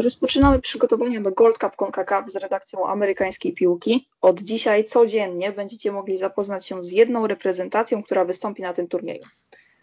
Rozpoczynamy 0.00 0.60
przygotowania 0.60 1.20
do 1.20 1.32
Gold 1.32 1.58
Cup 1.58 1.76
CONCACAF 1.76 2.30
z 2.30 2.36
redakcją 2.36 2.86
amerykańskiej 2.86 3.52
piłki. 3.52 4.08
Od 4.20 4.40
dzisiaj 4.40 4.84
codziennie 4.84 5.52
będziecie 5.52 5.92
mogli 5.92 6.18
zapoznać 6.18 6.66
się 6.66 6.82
z 6.82 6.92
jedną 6.92 7.26
reprezentacją, 7.26 8.02
która 8.02 8.24
wystąpi 8.24 8.62
na 8.62 8.72
tym 8.72 8.88
turnieju. 8.88 9.22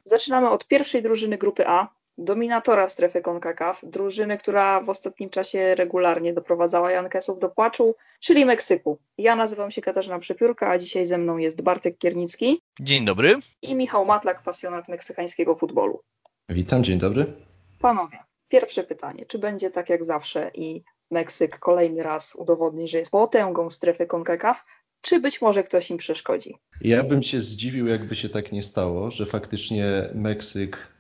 Zaczynamy 0.03 0.49
od 0.49 0.67
pierwszej 0.67 1.03
drużyny 1.03 1.37
grupy 1.37 1.67
A, 1.67 1.87
dominatora 2.17 2.89
strefy 2.89 3.21
CONCACAF, 3.21 3.81
drużyny, 3.83 4.37
która 4.37 4.81
w 4.81 4.89
ostatnim 4.89 5.29
czasie 5.29 5.75
regularnie 5.75 6.33
doprowadzała 6.33 6.91
Jankesów 6.91 7.39
do 7.39 7.49
płaczu, 7.49 7.95
czyli 8.19 8.45
Meksyku. 8.45 8.97
Ja 9.17 9.35
nazywam 9.35 9.71
się 9.71 9.81
Katarzyna 9.81 10.19
Przepiórka, 10.19 10.69
a 10.69 10.77
dzisiaj 10.77 11.05
ze 11.05 11.17
mną 11.17 11.37
jest 11.37 11.61
Bartek 11.61 11.97
Kiernicki. 11.97 12.61
Dzień 12.79 13.05
dobry. 13.05 13.35
I 13.61 13.75
Michał 13.75 14.05
Matlak, 14.05 14.43
pasjonat 14.43 14.87
meksykańskiego 14.87 15.55
futbolu. 15.55 16.01
Witam, 16.49 16.83
dzień 16.83 16.99
dobry. 16.99 17.33
Panowie, 17.79 18.17
Pierwsze 18.47 18.83
pytanie, 18.83 19.25
czy 19.25 19.39
będzie 19.39 19.71
tak 19.71 19.89
jak 19.89 20.03
zawsze 20.03 20.51
i 20.53 20.83
Meksyk 21.11 21.59
kolejny 21.59 22.03
raz 22.03 22.35
udowodni, 22.35 22.87
że 22.87 22.97
jest 22.97 23.11
potęgą 23.11 23.69
strefy 23.69 24.05
CONCACAF, 24.05 24.65
czy 25.01 25.19
być 25.19 25.41
może 25.41 25.63
ktoś 25.63 25.91
im 25.91 25.97
przeszkodzi? 25.97 26.55
Ja 26.81 27.03
bym 27.03 27.23
się 27.23 27.41
zdziwił, 27.41 27.87
jakby 27.87 28.15
się 28.15 28.29
tak 28.29 28.51
nie 28.51 28.63
stało, 28.63 29.11
że 29.11 29.25
faktycznie 29.25 30.09
Meksyk 30.13 30.97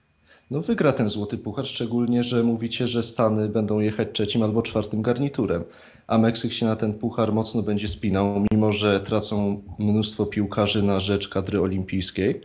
no, 0.51 0.61
wygra 0.61 0.93
ten 0.93 1.09
złoty 1.09 1.37
puchar, 1.37 1.67
szczególnie, 1.67 2.23
że 2.23 2.43
mówicie, 2.43 2.87
że 2.87 3.03
Stany 3.03 3.49
będą 3.49 3.79
jechać 3.79 4.07
trzecim 4.13 4.43
albo 4.43 4.61
czwartym 4.61 5.01
garniturem, 5.01 5.63
a 6.07 6.17
Meksyk 6.17 6.53
się 6.53 6.65
na 6.65 6.75
ten 6.75 6.93
puchar 6.93 7.33
mocno 7.33 7.61
będzie 7.61 7.87
spinał, 7.87 8.45
mimo 8.51 8.73
że 8.73 8.99
tracą 8.99 9.63
mnóstwo 9.79 10.25
piłkarzy 10.25 10.83
na 10.83 10.99
rzecz 10.99 11.29
kadry 11.29 11.61
olimpijskiej. 11.61 12.41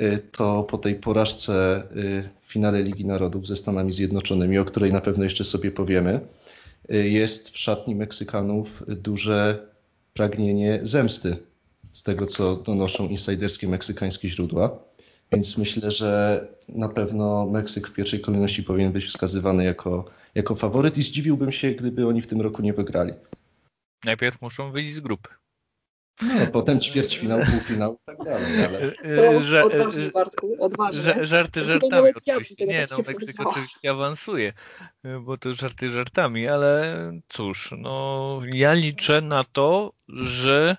Y, 0.00 0.18
to 0.32 0.62
po 0.62 0.78
tej 0.78 0.94
porażce 0.94 1.82
y, 1.96 2.28
w 2.40 2.52
finale 2.52 2.82
Ligi 2.82 3.04
Narodów 3.04 3.46
ze 3.46 3.56
Stanami 3.56 3.92
Zjednoczonymi, 3.92 4.58
o 4.58 4.64
której 4.64 4.92
na 4.92 5.00
pewno 5.00 5.24
jeszcze 5.24 5.44
sobie 5.44 5.70
powiemy, 5.70 6.20
y, 6.94 7.08
jest 7.08 7.50
w 7.50 7.58
szatni 7.58 7.94
Meksykanów 7.94 8.82
duże 8.88 9.66
pragnienie 10.14 10.80
zemsty 10.82 11.36
z 11.92 12.02
tego, 12.02 12.26
co 12.26 12.56
donoszą 12.56 13.08
insiderskie 13.08 13.68
meksykańskie 13.68 14.28
źródła. 14.28 14.78
Więc 15.32 15.58
myślę, 15.58 15.90
że 15.90 16.40
na 16.68 16.88
pewno 16.88 17.46
Meksyk 17.46 17.88
w 17.88 17.94
pierwszej 17.94 18.20
kolejności 18.20 18.62
powinien 18.62 18.92
być 18.92 19.04
wskazywany 19.04 19.64
jako, 19.64 20.04
jako 20.34 20.54
faworyt 20.54 20.98
i 20.98 21.02
zdziwiłbym 21.02 21.52
się, 21.52 21.70
gdyby 21.70 22.06
oni 22.06 22.22
w 22.22 22.26
tym 22.26 22.40
roku 22.40 22.62
nie 22.62 22.72
wygrali. 22.72 23.12
Najpierw 24.04 24.40
muszą 24.42 24.72
wyjść 24.72 24.94
z 24.94 25.00
grupy. 25.00 25.41
No, 26.22 26.46
potem 26.52 26.80
ćwierćfinał, 26.80 27.40
półfinał 27.40 27.94
i 27.94 27.98
tak 28.04 28.16
dalej. 28.24 28.64
Ale... 28.64 28.92
To 29.16 29.66
odważnie, 29.66 30.10
Bartku, 30.10 30.56
odważnie. 30.60 31.26
Żarty 31.26 31.62
żartami 31.62 32.12
oczywiście. 32.26 32.66
Nie, 32.66 32.86
no 32.90 32.96
Meksyk 33.06 33.46
oczywiście 33.46 33.90
awansuje, 33.90 34.52
bo 35.20 35.38
to 35.38 35.54
żarty 35.54 35.90
żartami, 35.90 36.48
ale 36.48 36.96
cóż, 37.28 37.74
no 37.78 38.40
ja 38.52 38.72
liczę 38.72 39.20
na 39.20 39.44
to, 39.44 39.92
że 40.08 40.76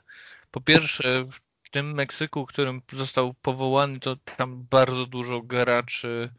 po 0.52 0.62
pierwsze 0.62 1.26
w 1.64 1.70
tym 1.70 1.94
Meksyku, 1.94 2.46
którym 2.46 2.82
został 2.94 3.34
powołany, 3.42 4.00
to 4.00 4.16
tam 4.38 4.66
bardzo 4.70 5.06
dużo 5.06 5.42
graczy, 5.42 6.30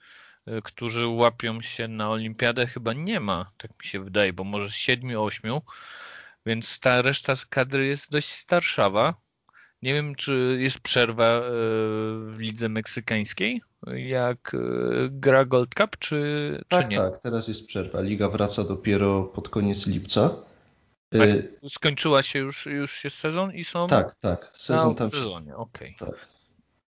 którzy 0.65 1.07
łapią 1.07 1.61
się 1.61 1.89
na 1.89 2.11
olimpiadę 2.11 2.67
chyba 2.67 2.93
nie 2.93 3.21
ma, 3.21 3.51
tak 3.57 3.71
mi 3.71 3.87
się 3.87 4.05
wydaje, 4.05 4.33
bo 4.33 4.45
może 4.45 4.69
z 4.69 4.75
siedmiu, 4.75 5.23
ośmiu. 5.23 5.63
Więc 6.47 6.81
ta 6.81 7.03
reszta 7.03 7.35
kadry 7.49 7.87
jest 7.87 8.11
dość 8.11 8.33
starszawa. 8.33 9.15
Nie 9.83 9.95
wiem, 9.95 10.15
czy 10.15 10.57
jest 10.61 10.81
przerwa 10.81 11.25
e, 11.25 11.41
w 12.31 12.37
lidze 12.39 12.69
meksykańskiej, 12.69 13.63
jak 13.87 14.55
e, 14.55 14.59
gra 15.11 15.45
Gold 15.45 15.75
Cup, 15.75 15.99
czy, 15.99 16.65
tak, 16.69 16.85
czy 16.85 16.91
nie? 16.91 16.97
Tak, 16.97 17.19
teraz 17.19 17.49
jest 17.49 17.67
przerwa. 17.67 18.01
Liga 18.01 18.29
wraca 18.29 18.65
dopiero 18.65 19.25
pod 19.25 19.49
koniec 19.49 19.87
lipca. 19.87 20.31
A 21.15 21.69
skończyła 21.69 22.23
się 22.23 22.39
już, 22.39 22.67
już 22.67 23.03
sezon 23.09 23.55
i 23.55 23.65
są. 23.65 23.87
Tak, 23.87 24.15
tak. 24.15 24.51
Sezon 24.55 24.95
tam. 24.95 25.11
W 25.11 25.15
sezonie. 25.15 25.57
Okay. 25.57 25.95
Tak. 25.99 26.29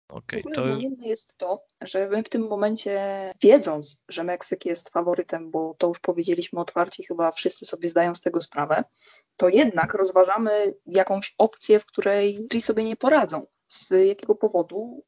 Okay, 0.08 0.44
to... 0.54 0.78
jest 1.00 1.38
to, 1.38 1.64
że 1.82 2.10
my 2.10 2.24
w 2.24 2.30
tym 2.30 2.48
momencie, 2.48 3.32
wiedząc, 3.42 4.02
że 4.10 4.24
Meksyk 4.24 4.66
jest 4.66 4.90
faworytem, 4.90 5.52
bo 5.52 5.76
to 5.78 5.88
już 5.88 6.00
powiedzieliśmy 6.00 6.60
otwarcie, 6.60 7.04
chyba 7.04 7.32
wszyscy 7.32 7.66
sobie 7.66 7.90
zdają 7.90 8.16
z 8.16 8.22
tego 8.22 8.42
sprawę, 8.42 8.84
to 9.38 9.50
jednak 9.50 9.94
rozważamy 9.94 10.74
jakąś 10.86 11.36
opcję, 11.38 11.80
w 11.80 11.86
której 11.86 12.48
sobie 12.60 12.84
nie 12.84 12.96
poradzą. 12.96 13.48
Z 13.68 13.90
jakiego 14.08 14.36
powodu 14.36 15.04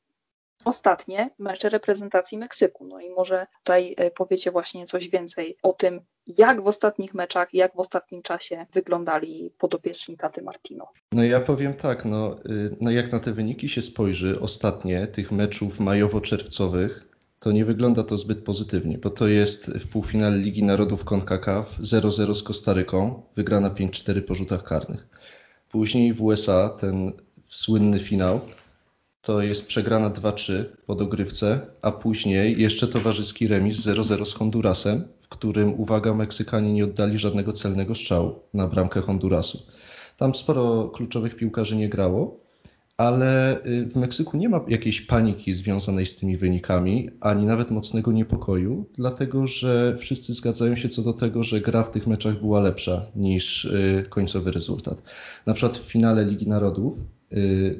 ostatnie 0.67 1.29
mecze 1.39 1.69
reprezentacji 1.69 2.37
Meksyku. 2.37 2.85
No 2.87 2.99
i 2.99 3.09
może 3.09 3.47
tutaj 3.63 3.95
e, 3.97 4.11
powiecie 4.11 4.51
właśnie 4.51 4.85
coś 4.85 5.09
więcej 5.09 5.57
o 5.63 5.73
tym, 5.73 6.01
jak 6.37 6.61
w 6.61 6.67
ostatnich 6.67 7.13
meczach, 7.13 7.53
jak 7.53 7.75
w 7.75 7.79
ostatnim 7.79 8.21
czasie 8.21 8.65
wyglądali 8.73 9.51
podopieczni 9.57 10.17
Taty 10.17 10.41
Martino. 10.41 10.87
No 11.11 11.23
ja 11.23 11.39
powiem 11.39 11.73
tak, 11.73 12.05
no, 12.05 12.35
y, 12.45 12.75
no 12.81 12.91
jak 12.91 13.11
na 13.11 13.19
te 13.19 13.33
wyniki 13.33 13.69
się 13.69 13.81
spojrzy 13.81 14.39
ostatnie 14.39 15.07
tych 15.07 15.31
meczów 15.31 15.79
majowo-czerwcowych, 15.79 17.07
to 17.39 17.51
nie 17.51 17.65
wygląda 17.65 18.03
to 18.03 18.17
zbyt 18.17 18.43
pozytywnie, 18.43 18.97
bo 18.97 19.09
to 19.09 19.27
jest 19.27 19.71
w 19.71 19.91
półfinale 19.91 20.37
Ligi 20.37 20.63
Narodów 20.63 21.03
CONCACAF 21.03 21.79
0-0 21.79 22.35
z 22.35 22.43
Kostaryką, 22.43 23.23
wygrana 23.35 23.69
5-4 23.69 24.21
po 24.21 24.35
rzutach 24.35 24.63
karnych. 24.63 25.07
Później 25.71 26.13
w 26.13 26.21
USA 26.21 26.69
ten 26.69 27.11
słynny 27.47 27.99
finał 27.99 28.41
to 29.27 29.41
jest 29.41 29.67
przegrana 29.67 30.09
2-3 30.09 30.63
po 30.85 30.95
dogrywce, 30.95 31.59
a 31.81 31.91
później 31.91 32.61
jeszcze 32.61 32.87
towarzyski 32.87 33.47
remis 33.47 33.77
0-0 33.77 34.25
z 34.25 34.33
Hondurasem, 34.33 35.03
w 35.21 35.27
którym, 35.29 35.79
uwaga, 35.79 36.13
Meksykanie 36.13 36.73
nie 36.73 36.83
oddali 36.83 37.19
żadnego 37.19 37.53
celnego 37.53 37.95
strzału 37.95 38.39
na 38.53 38.67
bramkę 38.67 39.01
Hondurasu. 39.01 39.63
Tam 40.17 40.35
sporo 40.35 40.89
kluczowych 40.89 41.35
piłkarzy 41.35 41.75
nie 41.75 41.89
grało, 41.89 42.39
ale 42.97 43.63
y, 43.65 43.85
w 43.85 43.95
Meksyku 43.95 44.37
nie 44.37 44.49
ma 44.49 44.65
jakiejś 44.67 45.01
paniki 45.01 45.53
związanej 45.53 46.05
z 46.05 46.15
tymi 46.15 46.37
wynikami, 46.37 47.09
ani 47.21 47.45
nawet 47.45 47.71
mocnego 47.71 48.11
niepokoju, 48.11 48.85
dlatego 48.93 49.47
że 49.47 49.97
wszyscy 49.97 50.33
zgadzają 50.33 50.75
się 50.75 50.89
co 50.89 51.01
do 51.01 51.13
tego, 51.13 51.43
że 51.43 51.61
gra 51.61 51.83
w 51.83 51.91
tych 51.91 52.07
meczach 52.07 52.39
była 52.39 52.59
lepsza 52.59 53.05
niż 53.15 53.65
y, 53.65 54.05
końcowy 54.09 54.51
rezultat. 54.51 55.03
Na 55.45 55.53
przykład 55.53 55.77
w 55.77 55.91
finale 55.91 56.25
Ligi 56.25 56.47
Narodów 56.47 57.16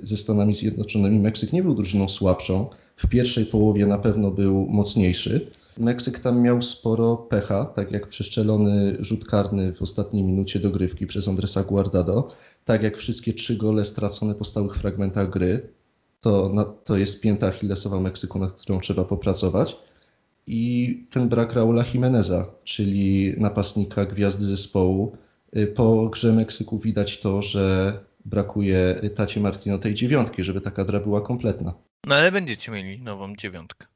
ze 0.04 0.18
Stanami 0.18 0.56
Zjednoczonymi 0.56 1.20
Meksyk 1.20 1.54
nie 1.54 1.64
był 1.64 1.76
drużyną 1.76 2.10
słabszą. 2.10 2.70
W 2.96 3.08
pierwszej 3.08 3.46
połowie 3.46 3.86
na 3.86 3.98
pewno 3.98 4.32
był 4.32 4.68
mocniejszy. 4.70 5.52
Meksyk 5.78 6.20
tam 6.20 6.42
miał 6.42 6.62
sporo 6.62 7.18
pecha, 7.18 7.66
tak 7.66 7.92
jak 7.92 8.08
przeszczelony 8.08 8.98
rzut 9.00 9.26
karny 9.26 9.74
w 9.74 9.82
ostatniej 9.82 10.24
minucie 10.24 10.60
dogrywki 10.60 11.08
przez 11.08 11.28
Andresa 11.28 11.64
Guardado 11.64 12.32
tak 12.68 12.84
jak 12.84 12.98
wszystkie 12.98 13.34
trzy 13.34 13.56
gole 13.56 13.86
stracone 13.86 14.36
po 14.36 14.46
stałych 14.46 14.76
fragmentach 14.76 15.30
gry, 15.30 15.70
to, 16.22 16.54
to 16.84 16.98
jest 16.98 17.22
pięta 17.22 17.48
Achillesowa 17.48 18.00
Meksyku, 18.00 18.40
nad 18.40 18.52
którą 18.52 18.80
trzeba 18.80 19.04
popracować. 19.04 19.78
I 20.48 21.08
ten 21.12 21.30
brak 21.30 21.54
Raula 21.54 21.86
Jimeneza, 21.94 22.46
czyli 22.64 23.34
napastnika 23.38 24.06
gwiazdy 24.06 24.46
zespołu. 24.46 25.18
Y, 25.58 25.68
po 25.68 26.10
grze 26.10 26.34
Meksyku 26.34 26.80
widać 26.80 27.20
to, 27.20 27.42
że 27.42 27.94
brakuje 28.28 29.02
Tacie 29.16 29.40
Martino 29.40 29.78
tej 29.78 29.94
dziewiątki, 29.94 30.44
żeby 30.44 30.62
ta 30.62 30.72
kadra 30.72 31.00
była 31.00 31.22
kompletna. 31.22 31.74
No 32.08 32.16
ale 32.16 32.32
będziecie 32.32 32.72
mieli 32.72 33.02
nową 33.02 33.36
dziewiątkę. 33.36 33.88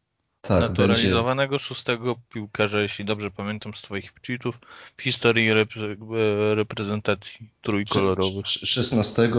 Tak, 0.42 0.62
naturalizowanego 0.62 1.52
będzie... 1.52 1.66
szóstego 1.66 2.16
piłkarza, 2.34 2.81
jeśli 2.81 3.06
dobrze 3.06 3.31
pamiętam 3.31 3.74
z 3.74 3.81
Twoich 3.81 4.12
tweetów, 4.22 4.59
w 4.97 5.02
historii 5.02 5.53
repre 5.53 5.96
reprezentacji 6.56 7.50
trójkolorowych. 7.62 8.46
16 8.46 9.30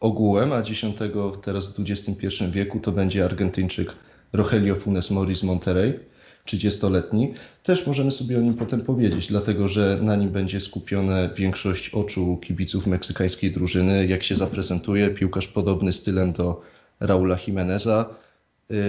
ogółem, 0.00 0.52
a 0.52 0.62
10 0.62 0.98
teraz 1.44 1.76
w 1.78 1.90
XXI 1.90 2.26
wieku 2.50 2.80
to 2.80 2.92
będzie 2.92 3.24
Argentyńczyk 3.24 3.96
Rogelio 4.32 4.74
Funes 4.76 5.10
Mori 5.10 5.34
z 5.34 5.42
Monterrey, 5.42 6.00
30-letni. 6.46 7.34
Też 7.62 7.86
możemy 7.86 8.12
sobie 8.12 8.38
o 8.38 8.40
nim 8.40 8.54
potem 8.54 8.80
powiedzieć, 8.80 9.26
dlatego 9.26 9.68
że 9.68 9.98
na 10.02 10.16
nim 10.16 10.30
będzie 10.30 10.60
skupione 10.60 11.30
większość 11.36 11.90
oczu 11.90 12.36
kibiców 12.36 12.86
meksykańskiej 12.86 13.50
drużyny, 13.52 14.06
jak 14.06 14.22
się 14.22 14.34
zaprezentuje. 14.34 15.10
Piłkarz 15.10 15.46
podobny 15.48 15.92
stylem 15.92 16.32
do 16.32 16.62
Raula 17.00 17.38
Jimeneza 17.46 18.23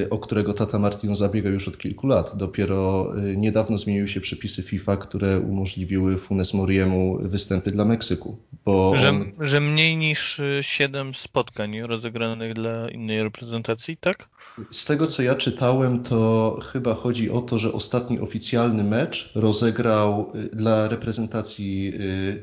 o 0.09 0.17
którego 0.17 0.53
Tata 0.53 0.79
Martino 0.79 1.15
zabiega 1.15 1.49
już 1.49 1.67
od 1.67 1.77
kilku 1.77 2.07
lat. 2.07 2.37
Dopiero 2.37 3.13
y, 3.17 3.37
niedawno 3.37 3.77
zmieniły 3.77 4.07
się 4.07 4.21
przepisy 4.21 4.63
FIFA, 4.63 4.97
które 4.97 5.39
umożliwiły 5.39 6.17
Funes 6.17 6.53
Moriemu 6.53 7.17
występy 7.21 7.71
dla 7.71 7.85
Meksyku. 7.85 8.37
Bo 8.65 8.95
że, 8.95 9.09
on... 9.09 9.31
że 9.39 9.61
mniej 9.61 9.97
niż 9.97 10.41
7 10.61 11.13
spotkań 11.13 11.81
rozegranych 11.81 12.53
dla 12.53 12.89
innej 12.89 13.23
reprezentacji, 13.23 13.97
tak? 13.97 14.29
Z 14.71 14.85
tego 14.85 15.07
co 15.07 15.23
ja 15.23 15.35
czytałem, 15.35 16.03
to 16.03 16.59
chyba 16.71 16.93
chodzi 16.93 17.29
o 17.29 17.41
to, 17.41 17.59
że 17.59 17.73
ostatni 17.73 18.19
oficjalny 18.19 18.83
mecz 18.83 19.31
rozegrał 19.35 20.31
y, 20.35 20.55
dla 20.55 20.87
reprezentacji 20.87 21.93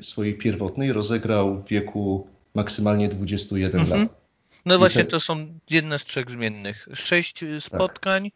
swojej 0.00 0.34
pierwotnej, 0.34 0.92
rozegrał 0.92 1.56
w 1.56 1.68
wieku 1.68 2.26
maksymalnie 2.54 3.08
21 3.08 3.80
mhm. 3.80 4.00
lat. 4.00 4.21
No 4.64 4.78
właśnie, 4.78 5.04
to 5.04 5.20
są 5.20 5.58
jedne 5.70 5.98
z 5.98 6.04
trzech 6.04 6.30
zmiennych. 6.30 6.88
Sześć 6.94 7.40
tak. 7.40 7.62
spotkań, 7.62 8.30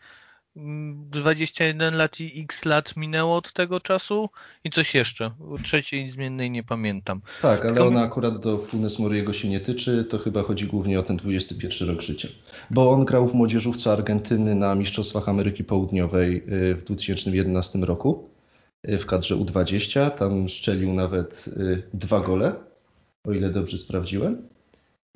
21 0.57 1.97
lat 1.97 2.21
i 2.21 2.41
x 2.43 2.65
lat 2.65 2.97
minęło 2.97 3.37
od 3.37 3.53
tego 3.53 3.81
czasu 3.81 4.31
i 4.65 4.71
coś 4.71 4.95
jeszcze. 4.95 5.31
Trzeciej 5.63 6.09
zmiennej 6.09 6.51
nie 6.51 6.63
pamiętam. 6.63 7.21
Tak, 7.43 7.65
ale 7.65 7.85
ona 7.85 8.03
akurat 8.03 8.41
do 8.41 8.59
Funes 8.59 8.99
Moriego 8.99 9.33
się 9.33 9.49
nie 9.49 9.61
tyczy, 9.61 10.05
to 10.05 10.19
chyba 10.19 10.43
chodzi 10.43 10.67
głównie 10.67 11.01
o 11.01 11.03
ten 11.03 11.17
21 11.17 11.89
rok 11.89 12.01
życia. 12.01 12.29
Bo 12.71 12.91
on 12.91 13.05
grał 13.05 13.29
w 13.29 13.35
młodzieżówce 13.35 13.93
Argentyny 13.93 14.55
na 14.55 14.75
Mistrzostwach 14.75 15.29
Ameryki 15.29 15.65
Południowej 15.65 16.37
y, 16.37 16.75
w 16.75 16.85
2011 16.85 17.79
roku 17.79 18.31
y, 18.89 18.99
w 18.99 19.07
kadrze 19.07 19.35
U20. 19.35 20.11
Tam 20.11 20.49
szczelił 20.49 20.93
nawet 20.93 21.49
y, 21.49 21.83
dwa 21.95 22.21
gole, 22.21 22.55
o 23.25 23.33
ile 23.33 23.51
dobrze 23.51 23.79
sprawdziłem. 23.79 24.56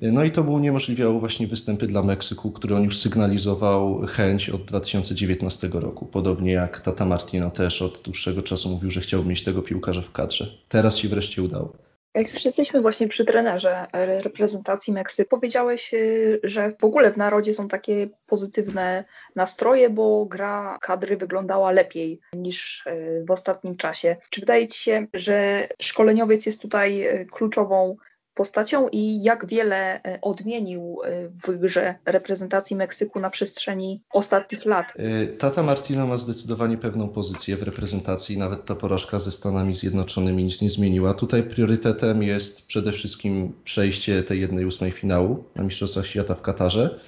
No 0.01 0.23
i 0.23 0.31
to 0.31 0.43
mu 0.43 0.53
uniemożliwiało 0.53 1.19
właśnie 1.19 1.47
występy 1.47 1.87
dla 1.87 2.03
Meksyku, 2.03 2.51
który 2.51 2.75
on 2.75 2.83
już 2.83 2.99
sygnalizował 2.99 4.01
chęć 4.07 4.49
od 4.49 4.65
2019 4.65 5.69
roku. 5.73 6.05
Podobnie 6.05 6.51
jak 6.51 6.81
Tata 6.81 7.05
Martino 7.05 7.51
też 7.51 7.81
od 7.81 8.01
dłuższego 8.01 8.43
czasu 8.43 8.69
mówił, 8.69 8.91
że 8.91 9.01
chciał 9.01 9.23
mieć 9.23 9.43
tego 9.43 9.61
piłkarza 9.61 10.01
w 10.01 10.11
kadrze. 10.11 10.47
Teraz 10.69 10.97
się 10.97 11.07
wreszcie 11.07 11.43
udało. 11.43 11.73
Jak 12.15 12.33
już 12.33 12.45
jesteśmy 12.45 12.81
właśnie 12.81 13.07
przy 13.07 13.25
trenerze 13.25 13.87
reprezentacji 14.23 14.93
Meksyku, 14.93 15.29
powiedziałeś, 15.29 15.93
y, 15.93 16.39
że 16.43 16.71
w 16.79 16.83
ogóle 16.83 17.11
w 17.11 17.17
narodzie 17.17 17.53
są 17.53 17.67
takie 17.67 18.09
pozytywne 18.27 19.05
nastroje, 19.35 19.89
bo 19.89 20.25
gra 20.25 20.77
kadry 20.81 21.17
wyglądała 21.17 21.71
lepiej 21.71 22.19
niż 22.33 22.85
y, 22.87 23.23
w 23.27 23.31
ostatnim 23.31 23.77
czasie. 23.77 24.17
Czy 24.29 24.41
wydaje 24.41 24.67
Ci 24.67 24.79
się, 24.79 25.07
że 25.13 25.67
szkoleniowiec 25.81 26.45
jest 26.45 26.61
tutaj 26.61 27.07
y, 27.07 27.25
kluczową 27.31 27.95
postacią 28.33 28.87
i 28.91 29.23
jak 29.23 29.47
wiele 29.47 30.03
e, 30.03 30.19
odmienił 30.21 30.97
e, 31.03 31.27
w 31.27 31.59
grze 31.59 31.95
reprezentacji 32.05 32.75
Meksyku 32.75 33.19
na 33.19 33.29
przestrzeni 33.29 34.01
ostatnich 34.13 34.65
lat. 34.65 34.93
E, 34.95 35.27
Tata 35.27 35.63
Martino 35.63 36.07
ma 36.07 36.17
zdecydowanie 36.17 36.77
pewną 36.77 37.09
pozycję 37.09 37.57
w 37.57 37.63
reprezentacji, 37.63 38.37
nawet 38.37 38.65
ta 38.65 38.75
porażka 38.75 39.19
ze 39.19 39.31
Stanami 39.31 39.75
Zjednoczonymi 39.75 40.43
nic 40.43 40.61
nie 40.61 40.69
zmieniła. 40.69 41.13
Tutaj 41.13 41.43
priorytetem 41.43 42.23
jest 42.23 42.67
przede 42.67 42.91
wszystkim 42.91 43.53
przejście 43.63 44.23
tej 44.23 44.41
jednej 44.41 44.65
ósmej 44.65 44.91
finału 44.91 45.43
na 45.55 45.63
Mistrzostwach 45.63 46.07
Świata 46.07 46.35
w 46.35 46.41
Katarze. 46.41 46.99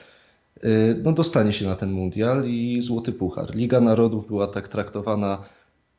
No 1.03 1.11
dostanie 1.11 1.53
się 1.53 1.65
na 1.65 1.75
ten 1.75 1.91
mundial 1.91 2.45
i 2.45 2.81
złoty 2.81 3.11
puchar. 3.11 3.55
Liga 3.55 3.81
Narodów 3.81 4.27
była 4.27 4.47
tak 4.47 4.67
traktowana 4.67 5.43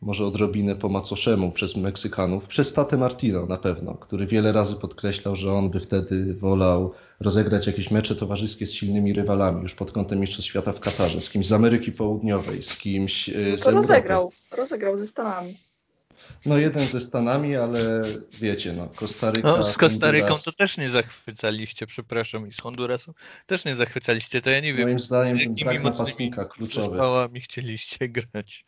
może 0.05 0.27
odrobinę 0.27 0.77
po 0.77 0.89
macoszemu 0.89 1.53
przez 1.53 1.77
Meksykanów, 1.77 2.47
przez 2.47 2.73
Tate 2.73 2.97
Martino 2.97 3.47
na 3.47 3.57
pewno, 3.57 3.95
który 3.95 4.27
wiele 4.27 4.53
razy 4.53 4.77
podkreślał, 4.77 5.37
że 5.37 5.53
on 5.53 5.71
by 5.71 5.81
wtedy 5.81 6.35
wolał 6.35 6.93
rozegrać 7.21 7.67
jakieś 7.67 7.91
mecze 7.91 8.17
towarzyskie 8.17 8.67
z 8.67 8.73
silnymi 8.73 9.13
rywalami, 9.13 9.63
już 9.63 9.75
pod 9.75 9.93
kątem 9.93 10.21
Mistrzostw 10.21 10.51
Świata 10.51 10.73
w 10.73 10.81
Katarze, 10.81 11.21
z 11.21 11.31
kimś 11.31 11.47
z 11.47 11.53
Ameryki 11.53 11.93
Południowej, 11.93 12.63
z 12.63 12.79
kimś 12.79 13.29
e, 13.29 13.59
z 13.59 13.63
to 13.63 13.71
rozegrał, 13.71 14.33
rozegrał 14.57 14.97
ze 14.97 15.07
Stanami. 15.07 15.55
No 16.47 16.59
jeden 16.59 16.83
ze 16.83 17.01
Stanami, 17.01 17.57
ale 17.57 18.03
wiecie, 18.41 18.73
no 18.73 18.89
Kostaryka... 18.97 19.49
No, 19.49 19.65
z 19.65 19.77
Kostaryką 19.77 20.27
Honduras... 20.27 20.45
to 20.45 20.53
też 20.53 20.79
nie 20.79 20.91
zachwycaliście, 20.91 21.87
przepraszam, 21.87 22.49
i 22.49 22.53
z 22.53 22.61
Hondurasem 22.61 23.15
też 23.47 23.65
nie 23.65 23.75
zachwycaliście, 23.75 24.43
to 24.43 24.51
ja 24.51 24.61
nie 24.61 24.75
wiem, 24.75 24.87
Moim 24.87 25.01
zdaniem 25.01 25.39
ten 25.39 25.55
brak 25.55 25.83
napastnika 25.83 26.45
kluczowy. 26.45 26.99
Z 26.99 27.45
chcieliście 27.45 28.09
grać. 28.09 28.65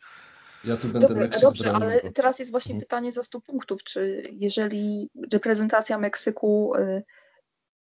Ja 0.67 0.77
tu 0.77 0.87
będę 0.87 1.07
Dobra, 1.07 1.27
Dobrze, 1.41 1.71
ale 1.71 2.01
teraz 2.11 2.39
jest 2.39 2.51
właśnie 2.51 2.73
mhm. 2.73 2.79
pytanie 2.79 3.11
za 3.11 3.23
100 3.23 3.41
punktów. 3.41 3.83
Czy 3.83 4.23
jeżeli 4.31 5.09
reprezentacja 5.33 5.97
Meksyku, 5.97 6.75
y, 6.75 7.03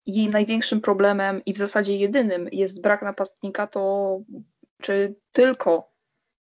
jej 0.05 0.27
największym 0.27 0.81
problemem 0.81 1.41
i 1.45 1.53
w 1.53 1.57
zasadzie 1.57 1.97
jedynym 1.97 2.49
jest 2.51 2.81
brak 2.81 3.01
napastnika, 3.01 3.67
to 3.67 4.19
czy 4.81 5.15
tylko 5.31 5.93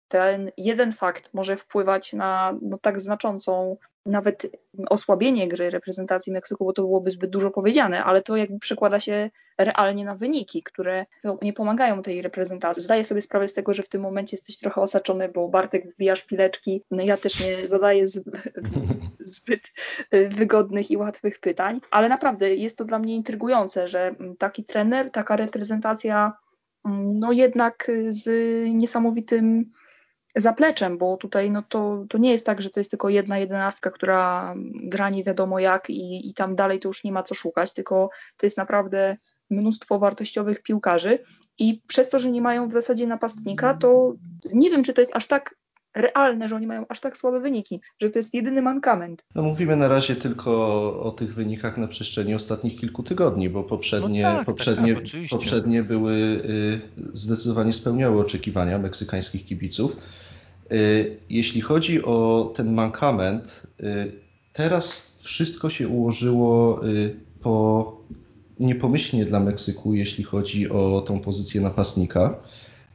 ten 0.08 0.50
jeden 0.56 0.92
fakt 0.92 1.34
może 1.34 1.56
wpływać 1.56 2.12
na 2.12 2.58
no, 2.62 2.78
tak 2.78 3.00
znaczącą 3.00 3.76
nawet 4.06 4.46
osłabienie 4.90 5.48
gry 5.48 5.70
reprezentacji 5.70 6.32
Meksyku, 6.32 6.64
bo 6.64 6.72
to 6.72 6.82
byłoby 6.82 7.10
zbyt 7.10 7.30
dużo 7.30 7.50
powiedziane, 7.50 8.04
ale 8.04 8.22
to 8.22 8.36
jakby 8.36 8.58
przekłada 8.58 9.00
się 9.00 9.30
realnie 9.58 10.04
na 10.04 10.14
wyniki, 10.14 10.62
które 10.62 11.06
nie 11.42 11.52
pomagają 11.52 12.02
tej 12.02 12.22
reprezentacji. 12.22 12.82
Zdaję 12.82 13.04
sobie 13.04 13.20
sprawę 13.20 13.48
z 13.48 13.52
tego, 13.52 13.74
że 13.74 13.82
w 13.82 13.88
tym 13.88 14.02
momencie 14.02 14.36
jesteś 14.36 14.58
trochę 14.58 14.80
osaczony, 14.80 15.28
bo 15.28 15.48
Bartek 15.48 15.94
wbijasz 15.94 16.22
pileczki, 16.22 16.82
no 16.90 17.02
ja 17.02 17.16
też 17.16 17.46
nie 17.46 17.68
zadaję 17.68 18.06
zbyt 19.20 19.72
wygodnych 20.28 20.90
i 20.90 20.96
łatwych 20.96 21.40
pytań, 21.40 21.80
ale 21.90 22.08
naprawdę 22.08 22.54
jest 22.54 22.78
to 22.78 22.84
dla 22.84 22.98
mnie 22.98 23.14
intrygujące, 23.14 23.88
że 23.88 24.14
taki 24.38 24.64
trener, 24.64 25.10
taka 25.10 25.36
reprezentacja 25.36 26.32
no 27.14 27.32
jednak 27.32 27.90
z 28.08 28.28
niesamowitym 28.74 29.72
zapleczem, 30.36 30.98
bo 30.98 31.16
tutaj 31.16 31.50
no 31.50 31.62
to, 31.62 32.04
to 32.08 32.18
nie 32.18 32.30
jest 32.30 32.46
tak, 32.46 32.62
że 32.62 32.70
to 32.70 32.80
jest 32.80 32.90
tylko 32.90 33.08
jedna 33.08 33.38
jedenastka, 33.38 33.90
która 33.90 34.54
gra 34.74 35.10
nie 35.10 35.24
wiadomo 35.24 35.58
jak 35.58 35.90
i, 35.90 36.28
i 36.28 36.34
tam 36.34 36.56
dalej 36.56 36.80
to 36.80 36.88
już 36.88 37.04
nie 37.04 37.12
ma 37.12 37.22
co 37.22 37.34
szukać, 37.34 37.74
tylko 37.74 38.10
to 38.36 38.46
jest 38.46 38.56
naprawdę 38.56 39.16
mnóstwo 39.50 39.98
wartościowych 39.98 40.62
piłkarzy. 40.62 41.18
I 41.58 41.82
przez 41.86 42.10
to, 42.10 42.18
że 42.18 42.30
nie 42.30 42.42
mają 42.42 42.68
w 42.68 42.72
zasadzie 42.72 43.06
napastnika, 43.06 43.74
to 43.74 44.14
nie 44.52 44.70
wiem, 44.70 44.84
czy 44.84 44.94
to 44.94 45.00
jest 45.00 45.16
aż 45.16 45.26
tak 45.26 45.54
realne, 45.94 46.48
że 46.48 46.56
oni 46.56 46.66
mają 46.66 46.86
aż 46.88 47.00
tak 47.00 47.18
słabe 47.18 47.40
wyniki, 47.40 47.80
że 48.00 48.10
to 48.10 48.18
jest 48.18 48.34
jedyny 48.34 48.62
mankament. 48.62 49.24
No 49.34 49.42
mówimy 49.42 49.76
na 49.76 49.88
razie 49.88 50.16
tylko 50.16 50.52
o, 51.02 51.10
tych 51.10 51.34
wynikach 51.34 51.78
na 51.78 51.88
przestrzeni 51.88 52.34
ostatnich 52.34 52.76
kilku 52.76 53.02
tygodni, 53.02 53.48
bo 53.48 53.62
poprzednie, 53.62 54.22
no 54.22 54.32
tak, 54.32 54.46
poprzednie, 54.46 54.94
tak, 54.94 55.04
tak, 55.04 55.20
poprzednie 55.30 55.82
były 55.82 56.12
y, 56.12 56.80
zdecydowanie 57.12 57.72
spełniały 57.72 58.20
oczekiwania 58.20 58.78
meksykańskich 58.78 59.46
kibiców. 59.46 59.96
Y, 60.72 61.16
jeśli 61.30 61.60
chodzi 61.60 62.04
o 62.04 62.52
ten 62.56 62.72
mankament, 62.72 63.62
y, 63.80 64.12
teraz 64.52 65.12
wszystko 65.22 65.70
się 65.70 65.88
ułożyło 65.88 66.80
po 67.42 67.96
niepomyślnie 68.60 69.24
dla 69.24 69.40
Meksyku, 69.40 69.94
jeśli 69.94 70.24
chodzi 70.24 70.70
o 70.70 71.04
tą 71.06 71.20
pozycję 71.20 71.60
napastnika, 71.60 72.34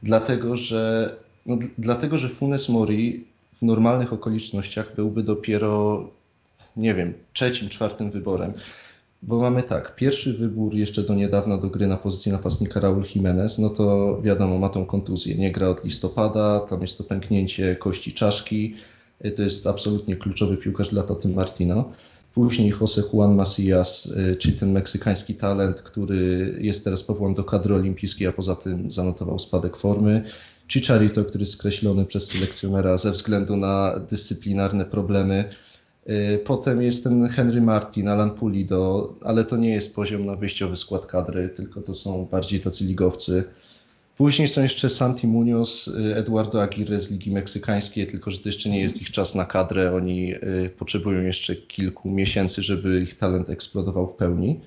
dlatego 0.02 0.56
że 0.56 1.16
no, 1.48 1.58
dlatego, 1.78 2.18
że 2.18 2.28
Funes 2.28 2.68
Mori 2.68 3.24
w 3.58 3.62
normalnych 3.62 4.12
okolicznościach 4.12 4.94
byłby 4.94 5.22
dopiero, 5.22 6.04
nie 6.76 6.94
wiem, 6.94 7.12
trzecim, 7.32 7.68
czwartym 7.68 8.10
wyborem. 8.10 8.52
Bo 9.22 9.38
mamy 9.38 9.62
tak, 9.62 9.96
pierwszy 9.96 10.34
wybór 10.34 10.74
jeszcze 10.74 11.02
do 11.02 11.14
niedawna 11.14 11.58
do 11.58 11.68
gry 11.68 11.86
na 11.86 11.96
pozycji 11.96 12.32
napastnika 12.32 12.80
Raul 12.80 13.04
Jimenez, 13.14 13.58
no 13.58 13.70
to 13.70 14.18
wiadomo, 14.22 14.58
ma 14.58 14.68
tą 14.68 14.86
kontuzję, 14.86 15.34
nie 15.34 15.52
gra 15.52 15.68
od 15.68 15.84
listopada, 15.84 16.60
tam 16.60 16.82
jest 16.82 16.98
to 16.98 17.04
pęknięcie 17.04 17.76
kości 17.76 18.12
czaszki, 18.12 18.74
to 19.36 19.42
jest 19.42 19.66
absolutnie 19.66 20.16
kluczowy 20.16 20.56
piłkarz 20.56 20.90
dla 20.90 21.02
Taty 21.02 21.28
Martino. 21.28 21.92
Później 22.34 22.72
Jose 22.80 23.02
Juan 23.12 23.34
Macias, 23.34 24.06
y, 24.06 24.36
czyli 24.36 24.56
ten 24.56 24.72
meksykański 24.72 25.34
talent, 25.34 25.82
który 25.82 26.54
jest 26.60 26.84
teraz 26.84 27.02
powołany 27.02 27.36
do 27.36 27.44
kadry 27.44 27.74
olimpijskiej, 27.74 28.26
a 28.26 28.32
poza 28.32 28.56
tym 28.56 28.92
zanotował 28.92 29.38
spadek 29.38 29.76
formy. 29.76 30.24
Chicharito, 30.68 31.24
który 31.24 31.42
jest 31.42 31.52
skreślony 31.52 32.06
przez 32.06 32.26
selekcjonera 32.26 32.96
ze 32.96 33.12
względu 33.12 33.56
na 33.56 34.00
dyscyplinarne 34.10 34.84
problemy. 34.84 35.50
Y, 36.08 36.40
potem 36.44 36.82
jest 36.82 37.04
ten 37.04 37.28
Henry 37.28 37.60
Martin, 37.60 38.08
Alan 38.08 38.30
Pulido, 38.30 39.14
ale 39.24 39.44
to 39.44 39.56
nie 39.56 39.74
jest 39.74 39.94
poziom 39.94 40.26
na 40.26 40.36
wyjściowy 40.36 40.76
skład 40.76 41.06
kadry, 41.06 41.48
tylko 41.48 41.80
to 41.80 41.94
są 41.94 42.24
bardziej 42.30 42.60
tacy 42.60 42.84
ligowcy. 42.84 43.44
Później 44.16 44.48
są 44.48 44.62
jeszcze 44.62 44.90
Santi 44.90 45.26
Munoz, 45.26 45.88
y, 45.88 46.16
Eduardo 46.16 46.62
Aguirre 46.62 47.00
z 47.00 47.10
Ligi 47.10 47.30
Meksykańskiej, 47.30 48.06
tylko 48.06 48.30
że 48.30 48.38
to 48.38 48.48
jeszcze 48.48 48.70
nie 48.70 48.80
jest 48.80 49.02
ich 49.02 49.10
czas 49.10 49.34
na 49.34 49.44
kadrę. 49.44 49.94
Oni 49.94 50.34
y, 50.34 50.70
potrzebują 50.78 51.22
jeszcze 51.22 51.56
kilku 51.56 52.10
miesięcy, 52.10 52.62
żeby 52.62 53.00
ich 53.00 53.18
talent 53.18 53.50
eksplodował 53.50 54.06
w 54.06 54.14
pełni. 54.14 54.60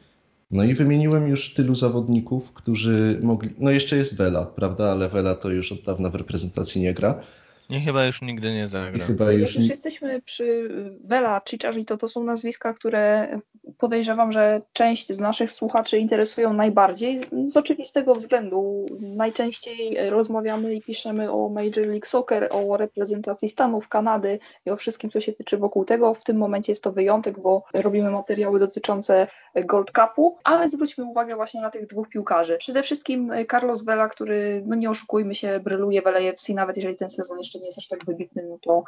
No 0.52 0.64
i 0.64 0.74
wymieniłem 0.74 1.28
już 1.28 1.54
tylu 1.54 1.76
zawodników, 1.76 2.54
którzy 2.54 3.20
mogli. 3.22 3.50
No 3.60 3.72
jeszcze 3.72 3.98
jest 3.98 4.18
Vela, 4.18 4.46
prawda? 4.46 4.92
Ale 4.92 5.10
Vela 5.10 5.36
to 5.36 5.50
już 5.50 5.72
od 5.72 5.82
dawna 5.82 6.10
w 6.10 6.16
reprezentacji 6.16 6.82
nie 6.82 6.94
gra. 6.94 7.22
Nie, 7.70 7.82
chyba 7.82 8.06
już 8.06 8.22
nigdy 8.22 8.54
nie 8.54 8.68
zagra. 8.68 9.06
chyba 9.06 9.32
już... 9.32 9.56
Już 9.56 9.70
jesteśmy 9.70 10.22
przy 10.22 10.70
Vela, 11.04 11.42
Ciczarzi, 11.46 11.86
to 11.86 11.98
to 11.98 12.10
są 12.10 12.24
nazwiska, 12.24 12.74
które 12.74 13.40
podejrzewam, 13.82 14.32
że 14.32 14.62
część 14.74 15.14
z 15.14 15.20
naszych 15.20 15.52
słuchaczy 15.52 15.98
interesują 15.98 16.54
najbardziej. 16.54 17.22
Z 17.48 17.58
oczywistego 17.58 18.16
względu 18.16 18.86
najczęściej 19.00 20.10
rozmawiamy 20.10 20.76
i 20.76 20.82
piszemy 20.82 21.32
o 21.32 21.50
Major 21.50 21.88
League 21.88 22.06
Soccer, 22.06 22.50
o 22.52 22.78
reprezentacji 22.78 23.50
Stanów, 23.50 23.90
Kanady 23.90 24.40
i 24.66 24.72
o 24.72 24.76
wszystkim, 24.76 25.10
co 25.10 25.20
się 25.20 25.34
tyczy 25.34 25.58
wokół 25.58 25.86
tego. 25.86 26.14
W 26.14 26.24
tym 26.24 26.38
momencie 26.38 26.72
jest 26.72 26.84
to 26.84 26.92
wyjątek, 26.92 27.40
bo 27.40 27.64
robimy 27.74 28.12
materiały 28.12 28.60
dotyczące 28.60 29.28
Gold 29.56 29.92
Cupu, 29.92 30.38
ale 30.44 30.70
zwróćmy 30.70 31.06
uwagę 31.06 31.36
właśnie 31.36 31.62
na 31.62 31.70
tych 31.70 31.88
dwóch 31.88 32.10
piłkarzy. 32.10 32.58
Przede 32.58 32.84
wszystkim 32.84 33.32
Carlos 33.52 33.84
Vela, 33.84 34.10
który, 34.10 34.64
no 34.66 34.76
nie 34.76 34.90
oszukujmy 34.90 35.36
się, 35.36 35.60
bryluje 35.60 36.02
w 36.02 36.06
LAFC, 36.06 36.54
nawet 36.54 36.78
jeżeli 36.78 36.96
ten 36.96 37.10
sezon 37.10 37.38
jeszcze 37.38 37.60
nie 37.60 37.66
jest 37.66 37.78
aż 37.78 37.88
tak 37.88 38.06
wybitny, 38.06 38.44
no 38.50 38.58
to, 38.62 38.84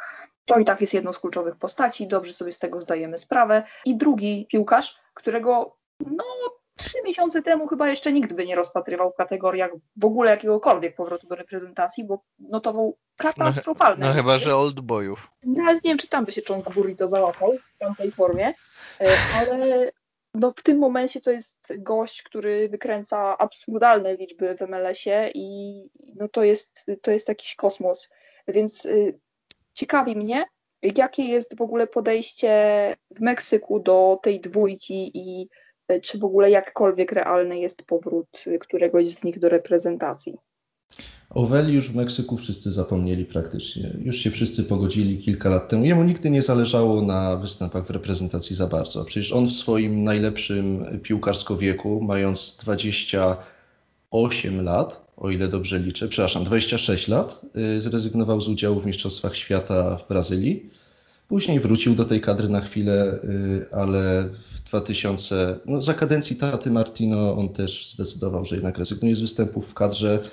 to 0.45 0.59
i 0.59 0.65
tak 0.65 0.81
jest 0.81 0.93
jedną 0.93 1.13
z 1.13 1.19
kluczowych 1.19 1.55
postaci, 1.55 2.07
dobrze 2.07 2.33
sobie 2.33 2.51
z 2.51 2.59
tego 2.59 2.81
zdajemy 2.81 3.17
sprawę. 3.17 3.63
I 3.85 3.95
drugi 3.95 4.47
piłkarz, 4.50 4.82
którego 5.13 5.77
no 5.99 6.23
trzy 6.77 6.97
miesiące 7.03 7.41
temu 7.41 7.67
chyba 7.67 7.89
jeszcze 7.89 8.13
nikt 8.13 8.33
by 8.33 8.45
nie 8.45 8.55
rozpatrywał 8.55 9.11
w 9.11 9.15
kategoriach 9.15 9.71
w 9.95 10.05
ogóle 10.05 10.31
jakiegokolwiek 10.31 10.95
powrotu 10.95 11.27
do 11.27 11.35
reprezentacji, 11.35 12.03
bo 12.03 12.23
notował 12.39 12.97
katastrofalne. 13.17 14.05
No, 14.05 14.11
no 14.11 14.13
chyba, 14.13 14.37
że 14.37 14.57
old 14.57 14.79
boyów. 14.79 15.31
Nawet 15.43 15.83
nie 15.83 15.91
wiem, 15.91 15.97
czy 15.97 16.07
tam 16.07 16.25
by 16.25 16.31
się 16.31 16.41
John 16.49 16.61
to 16.97 17.07
załapał 17.07 17.57
w 17.57 17.77
tamtej 17.77 18.11
formie, 18.11 18.53
e, 19.01 19.07
ale 19.39 19.91
no 20.33 20.51
w 20.51 20.63
tym 20.63 20.77
momencie 20.77 21.21
to 21.21 21.31
jest 21.31 21.73
gość, 21.77 22.23
który 22.23 22.69
wykręca 22.69 23.37
absurdalne 23.37 24.15
liczby 24.15 24.55
w 24.57 24.61
MLS-ie 24.61 25.31
i 25.33 25.89
no 26.15 26.27
to 26.27 26.43
jest, 26.43 26.85
to 27.01 27.11
jest 27.11 27.27
jakiś 27.27 27.55
kosmos. 27.55 28.09
Więc 28.47 28.85
y, 28.85 29.19
ciekawi 29.73 30.15
mnie, 30.15 30.45
jakie 30.95 31.23
jest 31.23 31.57
w 31.57 31.61
ogóle 31.61 31.87
podejście 31.87 32.49
w 33.15 33.21
Meksyku 33.21 33.79
do 33.79 34.19
tej 34.23 34.39
dwójki 34.39 35.11
i 35.13 35.49
y, 35.91 36.01
czy 36.01 36.17
w 36.17 36.23
ogóle 36.23 36.49
jakkolwiek 36.49 37.11
realny 37.11 37.59
jest 37.59 37.83
powrót 37.83 38.43
któregoś 38.59 39.09
z 39.09 39.23
nich 39.23 39.39
do 39.39 39.49
reprezentacji. 39.49 40.37
O 41.29 41.45
Weli 41.45 41.73
już 41.73 41.91
w 41.91 41.95
Meksyku 41.95 42.37
wszyscy 42.37 42.71
zapomnieli 42.71 43.25
praktycznie. 43.25 43.93
Już 43.99 44.15
się 44.15 44.31
wszyscy 44.31 44.63
pogodzili 44.63 45.23
kilka 45.23 45.49
lat 45.49 45.69
temu. 45.69 45.85
Jemu 45.85 46.03
nigdy 46.03 46.29
nie 46.29 46.41
zależało 46.41 47.01
na 47.01 47.35
występach 47.35 47.85
w 47.85 47.89
reprezentacji 47.89 48.55
za 48.55 48.67
bardzo. 48.67 49.05
Przecież 49.05 49.33
on 49.33 49.47
w 49.47 49.53
swoim 49.53 50.03
najlepszym 50.03 50.85
piłkarsko 51.03 51.57
wieku, 51.57 52.01
mając 52.01 52.57
28 52.61 54.63
lat, 54.63 55.02
o 55.17 55.29
ile 55.29 55.48
dobrze 55.48 55.79
liczę, 55.79 56.08
przepraszam, 56.08 56.43
26 56.43 57.08
lat, 57.08 57.41
y, 57.77 57.82
zrezygnował 57.82 58.41
z 58.41 58.48
udziału 58.48 58.82
w 58.82 58.86
Mistrzostwach 58.86 59.36
Świata 59.36 59.98
w 59.98 60.08
Brazylii. 60.08 60.70
Później 61.27 61.60
wrócił 61.60 61.96
do 61.96 62.05
tej 62.05 62.22
kadry 62.22 62.50
na 62.50 62.62
chwilę, 62.62 63.20
y, 63.24 63.65
ale 63.72 64.29
w 64.43 64.62
2000, 64.62 65.60
no 65.65 65.82
za 65.82 65.93
kadencji 65.93 66.36
Taty 66.36 66.72
Martino 66.72 67.38
on 67.38 67.50
też 67.50 67.91
zdecydował, 67.91 68.46
że 68.46 68.55
jednak 68.55 68.77
rezygnuje 68.77 69.15
z 69.15 69.22
występów 69.22 69.70
w 69.70 69.74
kadrze. 69.74 70.29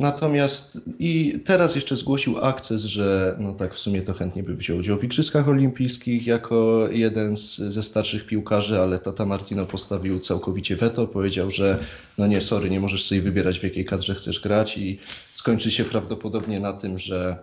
Natomiast 0.00 0.80
i 0.98 1.40
teraz 1.44 1.74
jeszcze 1.74 1.96
zgłosił 1.96 2.38
akces, 2.38 2.82
że 2.82 3.36
no 3.40 3.54
tak 3.54 3.74
w 3.74 3.78
sumie 3.78 4.02
to 4.02 4.14
chętnie 4.14 4.42
by 4.42 4.56
wziął 4.56 4.78
udział 4.78 4.98
w 4.98 5.04
Igrzyskach 5.04 5.48
Olimpijskich 5.48 6.26
jako 6.26 6.88
jeden 6.90 7.36
z, 7.36 7.56
ze 7.56 7.82
starszych 7.82 8.26
piłkarzy, 8.26 8.80
ale 8.80 8.98
Tata 8.98 9.26
Martino 9.26 9.66
postawił 9.66 10.20
całkowicie 10.20 10.76
weto, 10.76 11.06
powiedział, 11.06 11.50
że 11.50 11.78
no 12.18 12.26
nie, 12.26 12.40
sorry, 12.40 12.70
nie 12.70 12.80
możesz 12.80 13.04
sobie 13.04 13.20
wybierać 13.20 13.58
w 13.58 13.62
jakiej 13.62 13.84
kadrze 13.84 14.14
chcesz 14.14 14.40
grać 14.40 14.78
i 14.78 14.98
skończy 15.34 15.70
się 15.70 15.84
prawdopodobnie 15.84 16.60
na 16.60 16.72
tym, 16.72 16.98
że 16.98 17.36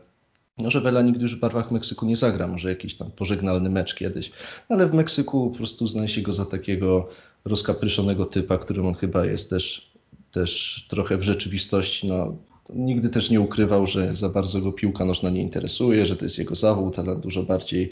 no, 0.57 0.71
że 0.71 0.81
Vela 0.81 1.01
nigdy 1.01 1.23
już 1.23 1.35
w 1.35 1.39
barwach 1.39 1.71
Meksyku 1.71 2.05
nie 2.05 2.17
zagra, 2.17 2.47
może 2.47 2.69
jakiś 2.69 2.95
tam 2.95 3.11
pożegnalny 3.11 3.69
mecz 3.69 3.95
kiedyś, 3.95 4.31
ale 4.69 4.87
w 4.87 4.93
Meksyku 4.93 5.49
po 5.51 5.57
prostu 5.57 5.85
uznaje 5.85 6.07
się 6.07 6.21
go 6.21 6.33
za 6.33 6.45
takiego 6.45 7.09
rozkapryszonego 7.45 8.25
typa, 8.25 8.57
którym 8.57 8.85
on 8.85 8.93
chyba 8.93 9.25
jest 9.25 9.49
też 9.49 9.96
też 10.39 10.85
trochę 10.87 11.17
w 11.17 11.23
rzeczywistości, 11.23 12.07
no, 12.07 12.37
nigdy 12.69 13.09
też 13.09 13.29
nie 13.29 13.41
ukrywał, 13.41 13.87
że 13.87 14.15
za 14.15 14.29
bardzo 14.29 14.61
go 14.61 14.71
piłka 14.71 15.05
nożna 15.05 15.29
nie 15.29 15.41
interesuje, 15.41 16.05
że 16.05 16.15
to 16.15 16.25
jest 16.25 16.37
jego 16.37 16.55
zawód, 16.55 16.99
ale 16.99 17.15
dużo 17.15 17.43
bardziej 17.43 17.91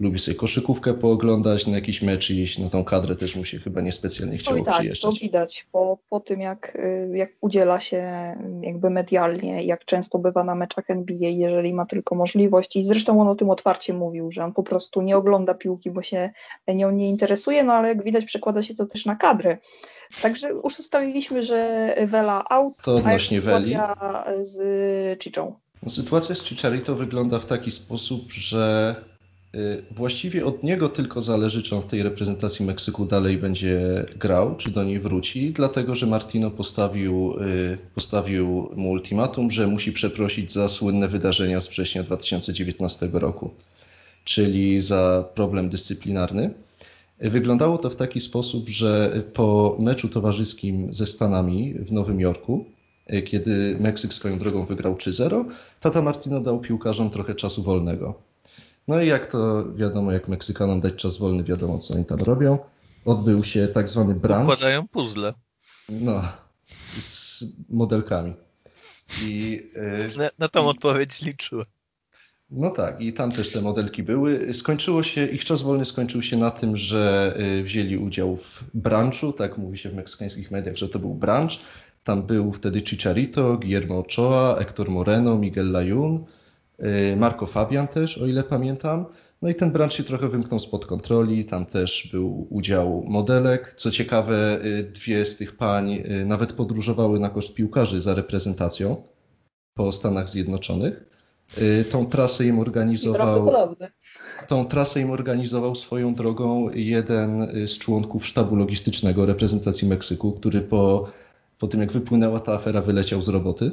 lubi 0.00 0.18
sobie 0.18 0.34
koszykówkę 0.34 0.94
pooglądać 0.94 1.66
na 1.66 1.74
jakiś 1.74 2.02
mecz 2.02 2.30
i 2.30 2.42
iść 2.42 2.58
na 2.58 2.70
tą 2.70 2.84
kadrę 2.84 3.16
też 3.16 3.36
mu 3.36 3.44
się 3.44 3.58
chyba 3.58 3.80
niespecjalnie 3.80 4.38
chciało 4.38 4.58
no 4.58 4.64
tak, 4.64 4.74
przyjeżdżać. 4.74 5.14
to 5.14 5.20
widać 5.20 5.66
po, 5.72 5.98
po 6.08 6.20
tym, 6.20 6.40
jak, 6.40 6.78
jak 7.12 7.30
udziela 7.40 7.80
się 7.80 8.34
jakby 8.62 8.90
medialnie, 8.90 9.64
jak 9.64 9.84
często 9.84 10.18
bywa 10.18 10.44
na 10.44 10.54
meczach 10.54 10.90
NBA, 10.90 11.28
jeżeli 11.28 11.74
ma 11.74 11.86
tylko 11.86 12.14
możliwość 12.14 12.76
i 12.76 12.84
zresztą 12.84 13.20
on 13.20 13.28
o 13.28 13.34
tym 13.34 13.50
otwarcie 13.50 13.94
mówił, 13.94 14.30
że 14.32 14.44
on 14.44 14.52
po 14.52 14.62
prostu 14.62 15.02
nie 15.02 15.16
ogląda 15.16 15.54
piłki, 15.54 15.90
bo 15.90 16.02
się 16.02 16.30
nią 16.68 16.90
nie 16.90 17.08
interesuje, 17.08 17.64
no 17.64 17.72
ale 17.72 17.88
jak 17.88 18.04
widać 18.04 18.24
przekłada 18.24 18.62
się 18.62 18.74
to 18.74 18.86
też 18.86 19.06
na 19.06 19.16
kadrę. 19.16 19.58
Także 20.22 20.48
już 20.48 20.78
ustaliliśmy, 20.78 21.42
że 21.42 21.94
Vela 22.06 22.44
out, 22.50 22.74
to 22.82 22.96
odnośnie 22.96 23.40
Weli. 23.40 23.76
z 24.40 25.22
Chichą. 25.22 25.54
No, 25.82 25.90
sytuacja 25.90 26.34
z 26.34 26.44
Chicharito 26.44 26.94
wygląda 26.94 27.38
w 27.38 27.46
taki 27.46 27.70
sposób, 27.70 28.32
że 28.32 28.94
y, 29.12 29.15
właściwie 29.90 30.46
od 30.46 30.62
niego 30.62 30.88
tylko 30.88 31.22
zależy, 31.22 31.62
czy 31.62 31.76
on 31.76 31.82
w 31.82 31.86
tej 31.86 32.02
reprezentacji 32.02 32.66
Meksyku 32.66 33.04
dalej 33.04 33.38
będzie 33.38 34.06
grał, 34.16 34.56
czy 34.56 34.70
do 34.70 34.84
niej 34.84 35.00
wróci, 35.00 35.52
dlatego 35.52 35.94
że 35.94 36.06
Martino 36.06 36.50
postawił, 36.50 37.34
y, 37.42 37.78
postawił 37.94 38.70
mu 38.76 38.90
ultimatum, 38.90 39.50
że 39.50 39.66
musi 39.66 39.92
przeprosić 39.92 40.52
za 40.52 40.68
słynne 40.68 41.08
wydarzenia 41.08 41.60
z 41.60 41.68
września 41.68 42.02
2019 42.02 43.08
roku, 43.12 43.50
czyli 44.24 44.80
za 44.80 45.24
problem 45.34 45.68
dyscyplinarny. 45.68 46.50
Wyglądało 47.18 47.78
to 47.78 47.90
w 47.90 47.96
taki 47.96 48.20
sposób, 48.20 48.68
że 48.68 49.22
po 49.34 49.76
meczu 49.78 50.08
towarzyskim 50.08 50.94
ze 50.94 51.06
Stanami 51.06 51.74
w 51.74 51.92
Nowym 51.92 52.20
Jorku, 52.20 52.64
kiedy 53.26 53.76
Meksyk 53.80 54.14
swoją 54.14 54.38
drogą 54.38 54.64
wygrał 54.64 54.94
3-0, 54.94 55.44
Tata 55.80 56.02
Martino 56.02 56.40
dał 56.40 56.60
piłkarzom 56.60 57.10
trochę 57.10 57.34
czasu 57.34 57.62
wolnego. 57.62 58.25
No 58.88 59.02
i 59.02 59.06
jak 59.06 59.26
to 59.32 59.64
wiadomo, 59.74 60.12
jak 60.12 60.28
Meksykanom 60.28 60.80
dać 60.80 60.94
czas 60.94 61.18
wolny, 61.18 61.44
wiadomo 61.44 61.78
co 61.78 61.94
oni 61.94 62.04
tam 62.04 62.18
robią. 62.18 62.58
Odbył 63.04 63.44
się 63.44 63.68
tak 63.68 63.88
zwany 63.88 64.14
brunch. 64.14 64.42
Układają 64.42 64.88
puzzle. 64.88 65.34
No, 65.88 66.22
z 67.00 67.44
modelkami. 67.68 68.34
I, 69.22 69.62
yy, 69.74 70.18
na, 70.18 70.30
na 70.38 70.48
tą 70.48 70.68
odpowiedź 70.68 71.22
liczyłem. 71.22 71.66
No 72.50 72.70
tak, 72.70 73.00
i 73.00 73.12
tam 73.12 73.32
też 73.32 73.52
te 73.52 73.60
modelki 73.60 74.02
były. 74.02 74.54
Skończyło 74.54 75.02
się, 75.02 75.26
ich 75.26 75.44
czas 75.44 75.62
wolny 75.62 75.84
skończył 75.84 76.22
się 76.22 76.36
na 76.36 76.50
tym, 76.50 76.76
że 76.76 77.34
y, 77.60 77.62
wzięli 77.62 77.96
udział 77.96 78.36
w 78.36 78.64
brunchu, 78.74 79.32
tak 79.32 79.58
mówi 79.58 79.78
się 79.78 79.90
w 79.90 79.94
meksykańskich 79.94 80.50
mediach, 80.50 80.76
że 80.76 80.88
to 80.88 80.98
był 80.98 81.14
brunch. 81.14 81.52
Tam 82.04 82.22
był 82.22 82.52
wtedy 82.52 82.80
Chicharito, 82.80 83.56
Guillermo 83.56 83.98
Ochoa, 83.98 84.56
Hector 84.58 84.90
Moreno, 84.90 85.36
Miguel 85.36 85.70
Layun, 85.70 86.24
y, 86.80 87.16
Marco 87.16 87.46
Fabian 87.46 87.88
też, 87.88 88.18
o 88.18 88.26
ile 88.26 88.42
pamiętam. 88.42 89.06
No 89.42 89.48
i 89.48 89.54
ten 89.54 89.72
brunch 89.72 89.92
się 89.92 90.04
trochę 90.04 90.28
wymknął 90.28 90.60
spod 90.60 90.86
kontroli, 90.86 91.44
tam 91.44 91.66
też 91.66 92.08
był 92.12 92.46
udział 92.50 93.04
modelek. 93.06 93.74
Co 93.76 93.90
ciekawe, 93.90 94.60
y, 94.64 94.82
dwie 94.82 95.26
z 95.26 95.36
tych 95.36 95.56
pań 95.56 96.02
nawet 96.26 96.52
podróżowały 96.52 97.20
na 97.20 97.30
koszt 97.30 97.54
piłkarzy 97.54 98.02
za 98.02 98.14
reprezentacją 98.14 99.02
po 99.74 99.92
Stanach 99.92 100.28
Zjednoczonych. 100.28 101.16
Y, 101.58 101.84
tą 101.84 102.06
trasę 102.06 102.44
im 102.44 102.58
organizował. 102.58 103.52
Tą 104.48 104.64
trasę 104.64 105.00
im 105.00 105.10
organizował 105.10 105.74
swoją 105.74 106.14
drogą 106.14 106.70
jeden 106.70 107.42
y, 107.42 107.68
z 107.68 107.78
członków 107.78 108.26
sztabu 108.26 108.56
logistycznego 108.56 109.26
reprezentacji 109.26 109.88
Meksyku, 109.88 110.32
który 110.32 110.60
po, 110.60 111.08
po 111.58 111.66
tym 111.66 111.80
jak 111.80 111.92
wypłynęła 111.92 112.40
ta 112.40 112.52
afera 112.52 112.80
wyleciał 112.80 113.22
z 113.22 113.28
roboty. 113.28 113.70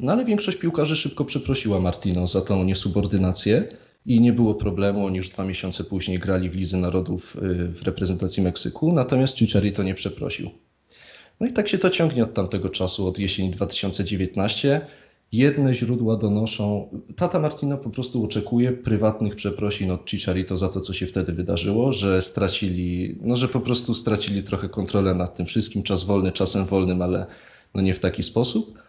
No 0.00 0.12
ale 0.12 0.24
większość 0.24 0.58
piłkarzy 0.58 0.96
szybko 0.96 1.24
przeprosiła 1.24 1.80
Martino 1.80 2.26
za 2.26 2.40
tą 2.40 2.64
niesubordynację 2.64 3.68
i 4.06 4.20
nie 4.20 4.32
było 4.32 4.54
problemu. 4.54 5.06
Oni 5.06 5.16
już 5.16 5.28
dwa 5.28 5.44
miesiące 5.44 5.84
później 5.84 6.18
grali 6.18 6.50
w 6.50 6.54
Lidze 6.54 6.76
Narodów 6.76 7.36
y, 7.36 7.68
w 7.68 7.82
reprezentacji 7.82 8.42
Meksyku, 8.42 8.92
natomiast 8.92 9.38
Chicharito 9.38 9.82
nie 9.82 9.94
przeprosił. 9.94 10.50
No 11.40 11.46
i 11.46 11.52
tak 11.52 11.68
się 11.68 11.78
to 11.78 11.90
ciągnie 11.90 12.24
od 12.24 12.34
tamtego 12.34 12.68
czasu, 12.68 13.08
od 13.08 13.18
jesieni 13.18 13.50
2019. 13.50 14.80
Jedne 15.32 15.74
źródła 15.74 16.16
donoszą, 16.16 16.88
tata 17.16 17.38
Martino 17.40 17.78
po 17.78 17.90
prostu 17.90 18.24
oczekuje 18.24 18.72
prywatnych 18.72 19.36
przeprosin 19.36 19.90
od 19.90 20.10
Chicharito 20.10 20.58
za 20.58 20.68
to, 20.68 20.80
co 20.80 20.92
się 20.92 21.06
wtedy 21.06 21.32
wydarzyło, 21.32 21.92
że 21.92 22.22
stracili, 22.22 23.18
no 23.22 23.36
że 23.36 23.48
po 23.48 23.60
prostu 23.60 23.94
stracili 23.94 24.42
trochę 24.42 24.68
kontrolę 24.68 25.14
nad 25.14 25.34
tym 25.34 25.46
wszystkim, 25.46 25.82
czas 25.82 26.04
wolny 26.04 26.32
czasem 26.32 26.64
wolnym, 26.64 27.02
ale 27.02 27.26
no 27.74 27.82
nie 27.82 27.94
w 27.94 28.00
taki 28.00 28.22
sposób. 28.22 28.83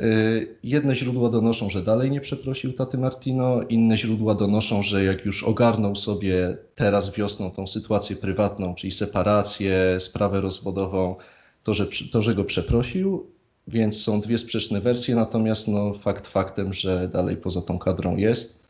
Y, 0.00 0.56
jedne 0.62 0.96
źródła 0.96 1.30
donoszą, 1.30 1.70
że 1.70 1.82
dalej 1.82 2.10
nie 2.10 2.20
przeprosił 2.20 2.72
taty 2.72 2.98
Martino, 2.98 3.62
inne 3.62 3.96
źródła 3.96 4.34
donoszą, 4.34 4.82
że 4.82 5.04
jak 5.04 5.24
już 5.24 5.44
ogarnął 5.44 5.96
sobie 5.96 6.56
teraz 6.74 7.14
wiosną 7.14 7.50
tą 7.50 7.66
sytuację 7.66 8.16
prywatną, 8.16 8.74
czyli 8.74 8.92
separację, 8.92 10.00
sprawę 10.00 10.40
rozwodową, 10.40 11.16
to 11.62 11.74
że, 11.74 11.86
to, 12.12 12.22
że 12.22 12.34
go 12.34 12.44
przeprosił, 12.44 13.26
więc 13.68 14.02
są 14.02 14.20
dwie 14.20 14.38
sprzeczne 14.38 14.80
wersje, 14.80 15.14
natomiast 15.14 15.68
no, 15.68 15.94
fakt 15.94 16.26
faktem, 16.26 16.72
że 16.72 17.08
dalej 17.08 17.36
poza 17.36 17.62
tą 17.62 17.78
kadrą 17.78 18.16
jest. 18.16 18.64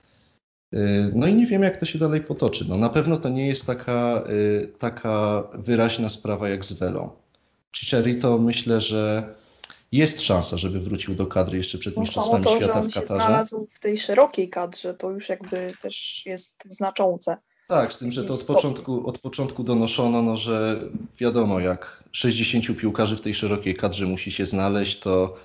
Y, 0.74 1.12
no 1.14 1.26
i 1.26 1.34
nie 1.34 1.46
wiem, 1.46 1.62
jak 1.62 1.76
to 1.76 1.86
się 1.86 1.98
dalej 1.98 2.20
potoczy. 2.20 2.64
No, 2.68 2.76
na 2.76 2.88
pewno 2.88 3.16
to 3.16 3.28
nie 3.28 3.46
jest 3.46 3.66
taka, 3.66 4.22
y, 4.30 4.72
taka 4.78 5.42
wyraźna 5.54 6.08
sprawa 6.08 6.48
jak 6.48 6.64
z 6.64 6.72
Welą. 6.72 7.10
Chicharito 7.76 8.38
myślę, 8.38 8.80
że 8.80 9.34
jest 9.92 10.20
szansa, 10.20 10.58
żeby 10.58 10.80
wrócił 10.80 11.14
do 11.14 11.26
kadry 11.26 11.58
jeszcze 11.58 11.78
przed 11.78 11.96
no, 11.96 12.02
Mistrzostwami 12.02 12.44
to, 12.44 12.50
Świata 12.50 12.66
że 12.66 12.80
on 12.80 12.90
w 12.90 12.94
Katarze. 12.94 13.06
się 13.06 13.14
znalazł 13.14 13.66
w 13.70 13.80
tej 13.80 13.98
szerokiej 13.98 14.48
kadrze, 14.48 14.94
to 14.94 15.10
już 15.10 15.28
jakby 15.28 15.74
też 15.82 16.26
jest 16.26 16.64
znaczące. 16.70 17.36
Tak, 17.68 17.92
z 17.92 17.98
tym, 17.98 18.10
że 18.10 18.24
to 18.24 18.34
od 18.34 18.44
początku, 18.44 19.08
od 19.08 19.18
początku 19.18 19.64
donoszono, 19.64 20.22
no, 20.22 20.36
że 20.36 20.80
wiadomo, 21.18 21.60
jak 21.60 22.04
60 22.12 22.78
piłkarzy 22.78 23.16
w 23.16 23.20
tej 23.20 23.34
szerokiej 23.34 23.74
kadrze 23.74 24.06
musi 24.06 24.32
się 24.32 24.46
znaleźć, 24.46 25.00
to, 25.00 25.36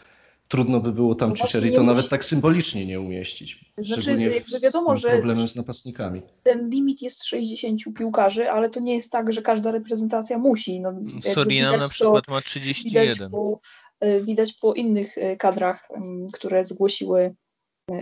trudno 0.47 0.79
by 0.79 0.91
było 0.91 1.15
tam 1.15 1.29
no 1.29 1.35
musi... 1.43 1.85
nawet 1.85 2.09
tak 2.09 2.25
symbolicznie 2.25 2.85
nie 2.85 2.99
umieścić. 2.99 3.65
Znaczy, 3.77 4.21
jakby 4.21 4.59
wiadomo, 4.59 4.97
że 4.97 5.09
problemem 5.09 5.47
z 5.47 5.55
napastnikami. 5.55 6.21
Ten 6.43 6.69
limit 6.69 7.01
jest 7.01 7.25
60 7.25 7.81
piłkarzy, 7.97 8.49
ale 8.49 8.69
to 8.69 8.79
nie 8.79 8.95
jest 8.95 9.11
tak, 9.11 9.33
że 9.33 9.41
każda 9.41 9.71
reprezentacja 9.71 10.37
musi. 10.37 10.79
No, 10.79 10.93
Surinam 11.33 11.79
na 11.79 11.89
przykład 11.89 12.27
ma 12.27 12.41
31. 12.41 13.13
Widać 13.13 13.31
po, 13.31 13.53
y, 13.53 13.84
widać 14.21 14.53
po 14.53 14.73
innych 14.73 15.17
y, 15.17 15.37
kadrach, 15.37 15.87
które 16.33 16.65
zgłosiły 16.65 17.35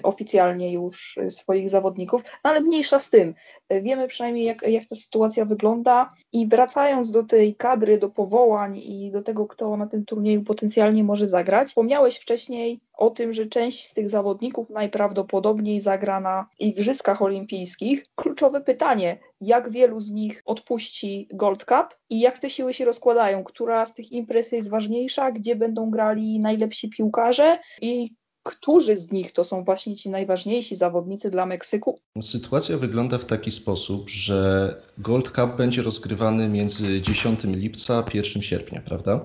oficjalnie 0.04 0.74
już 0.74 1.18
y, 1.18 1.32
swoich 1.32 1.70
zawodników, 1.70 2.24
ale 2.44 2.62
mniejsza 2.62 3.00
z 3.00 3.10
tym. 3.10 3.34
Y, 3.74 3.82
wiemy 3.82 4.08
przynajmniej, 4.08 4.46
jak, 4.46 4.62
jak 4.62 4.86
ta 4.90 4.96
sytuacja 4.96 5.46
wygląda 5.46 6.14
i 6.32 6.48
wracając 6.48 7.12
do 7.12 7.24
tej 7.24 7.56
kadry, 7.56 7.98
do 7.98 8.10
powołań 8.10 8.78
i 8.78 9.12
do 9.12 9.22
tego, 9.22 9.48
kto 9.48 9.78
na 9.78 9.88
tym 9.88 10.06
turnieju 10.06 10.44
potencjalnie 10.44 11.04
może 11.04 11.28
zagrać, 11.28 11.68
wspomniałeś 11.68 12.18
wcześniej 12.18 12.80
o 12.94 13.10
tym, 13.10 13.34
że 13.34 13.46
część 13.46 13.88
z 13.88 13.94
tych 13.94 14.10
zawodników 14.10 14.70
najprawdopodobniej 14.70 15.82
zagra 15.82 16.20
na 16.20 16.48
Igrzyskach 16.60 17.22
Olimpijskich. 17.22 18.06
Kluczowe 18.16 18.62
pytanie, 18.62 19.20
jak 19.42 19.70
wielu 19.70 20.00
z 20.00 20.12
nich 20.12 20.42
odpuści 20.46 21.28
Gold 21.34 21.66
Cup 21.66 21.98
i 22.10 22.20
jak 22.20 22.40
te 22.40 22.50
siły 22.50 22.74
się 22.74 22.86
rozkładają? 22.86 23.44
Która 23.44 23.86
z 23.86 23.94
tych 23.94 24.12
imprez 24.12 24.52
jest 24.52 24.70
ważniejsza? 24.70 25.32
Gdzie 25.32 25.56
będą 25.56 25.90
grali 25.90 26.40
najlepsi 26.40 26.90
piłkarze? 26.90 27.60
I 27.82 28.16
którzy 28.44 28.98
z 28.98 29.12
nich 29.12 29.32
to 29.32 29.44
są 29.44 29.64
właśnie 29.64 29.96
ci 29.96 30.10
najważniejsi 30.10 30.76
zawodnicy 30.76 31.32
dla 31.32 31.46
Meksyku? 31.46 32.00
Sytuacja 32.22 32.78
wygląda 32.78 33.18
w 33.18 33.26
taki 33.26 33.52
sposób, 33.52 34.10
że 34.10 34.76
Gold 34.98 35.32
Cup 35.32 35.56
będzie 35.58 35.82
rozgrywany 35.82 36.50
między 36.50 37.02
10 37.02 37.44
lipca 37.44 38.04
a 38.08 38.18
1 38.18 38.42
sierpnia, 38.42 38.82
prawda? 38.82 39.20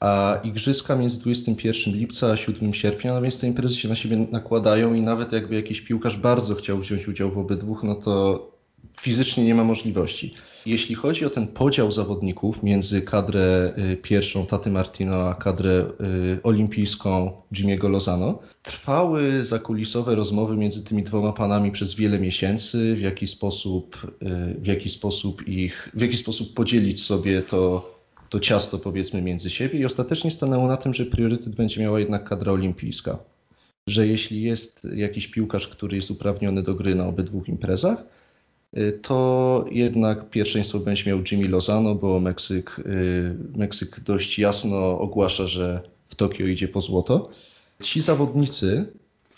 A 0.00 0.40
igrzyska 0.44 0.96
między 0.96 1.20
21 1.20 1.94
lipca 1.94 2.26
a 2.26 2.36
7 2.36 2.74
sierpnia, 2.74 3.14
no 3.14 3.22
więc 3.22 3.40
te 3.40 3.46
imprezy 3.46 3.76
się 3.76 3.88
na 3.88 3.94
siebie 3.94 4.16
nakładają 4.16 4.94
i 4.94 5.00
nawet 5.00 5.32
jakby 5.32 5.54
jakiś 5.54 5.80
piłkarz 5.80 6.16
bardzo 6.16 6.54
chciał 6.54 6.78
wziąć 6.78 7.08
udział 7.08 7.30
w 7.30 7.38
obydwu, 7.38 7.78
no 7.82 7.94
to 7.94 8.51
fizycznie 9.00 9.44
nie 9.44 9.54
ma 9.54 9.64
możliwości. 9.64 10.34
Jeśli 10.66 10.94
chodzi 10.94 11.24
o 11.24 11.30
ten 11.30 11.46
podział 11.46 11.92
zawodników 11.92 12.62
między 12.62 13.02
kadrę 13.02 13.72
y, 13.92 13.96
pierwszą 13.96 14.46
Taty 14.46 14.70
Martino 14.70 15.28
a 15.28 15.34
kadrę 15.34 15.70
y, 16.36 16.42
olimpijską 16.42 17.32
Jimmy'ego 17.52 17.90
Lozano, 17.90 18.38
trwały 18.62 19.44
zakulisowe 19.44 20.14
rozmowy 20.14 20.56
między 20.56 20.84
tymi 20.84 21.02
dwoma 21.02 21.32
panami 21.32 21.70
przez 21.70 21.94
wiele 21.94 22.18
miesięcy, 22.18 22.94
w 22.96 23.00
jaki 23.00 23.26
sposób, 23.26 23.96
y, 24.22 24.60
w 24.60 24.66
jaki 24.66 24.90
sposób 24.90 25.48
ich, 25.48 25.90
w 25.94 26.00
jaki 26.00 26.16
sposób 26.16 26.54
podzielić 26.54 27.02
sobie 27.02 27.42
to, 27.42 27.92
to 28.28 28.40
ciasto 28.40 28.78
powiedzmy 28.78 29.22
między 29.22 29.50
siebie 29.50 29.78
i 29.78 29.84
ostatecznie 29.84 30.30
stanęło 30.30 30.68
na 30.68 30.76
tym, 30.76 30.94
że 30.94 31.06
priorytet 31.06 31.54
będzie 31.54 31.80
miała 31.80 32.00
jednak 32.00 32.28
kadra 32.28 32.52
olimpijska. 32.52 33.18
Że 33.86 34.06
jeśli 34.06 34.42
jest 34.42 34.88
jakiś 34.94 35.26
piłkarz, 35.28 35.68
który 35.68 35.96
jest 35.96 36.10
uprawniony 36.10 36.62
do 36.62 36.74
gry 36.74 36.94
na 36.94 37.06
obydwu 37.06 37.42
imprezach, 37.46 38.04
to 39.02 39.64
jednak 39.70 40.30
pierwszeństwo 40.30 40.78
będzie 40.78 41.10
miał 41.10 41.18
Jimmy 41.30 41.48
Lozano, 41.48 41.94
bo 41.94 42.20
Meksyk, 42.20 42.78
y, 42.78 43.34
Meksyk 43.56 44.00
dość 44.00 44.38
jasno 44.38 44.98
ogłasza, 44.98 45.46
że 45.46 45.80
w 46.08 46.14
Tokio 46.14 46.46
idzie 46.46 46.68
po 46.68 46.80
złoto. 46.80 47.30
Ci 47.82 48.00
zawodnicy, 48.02 48.86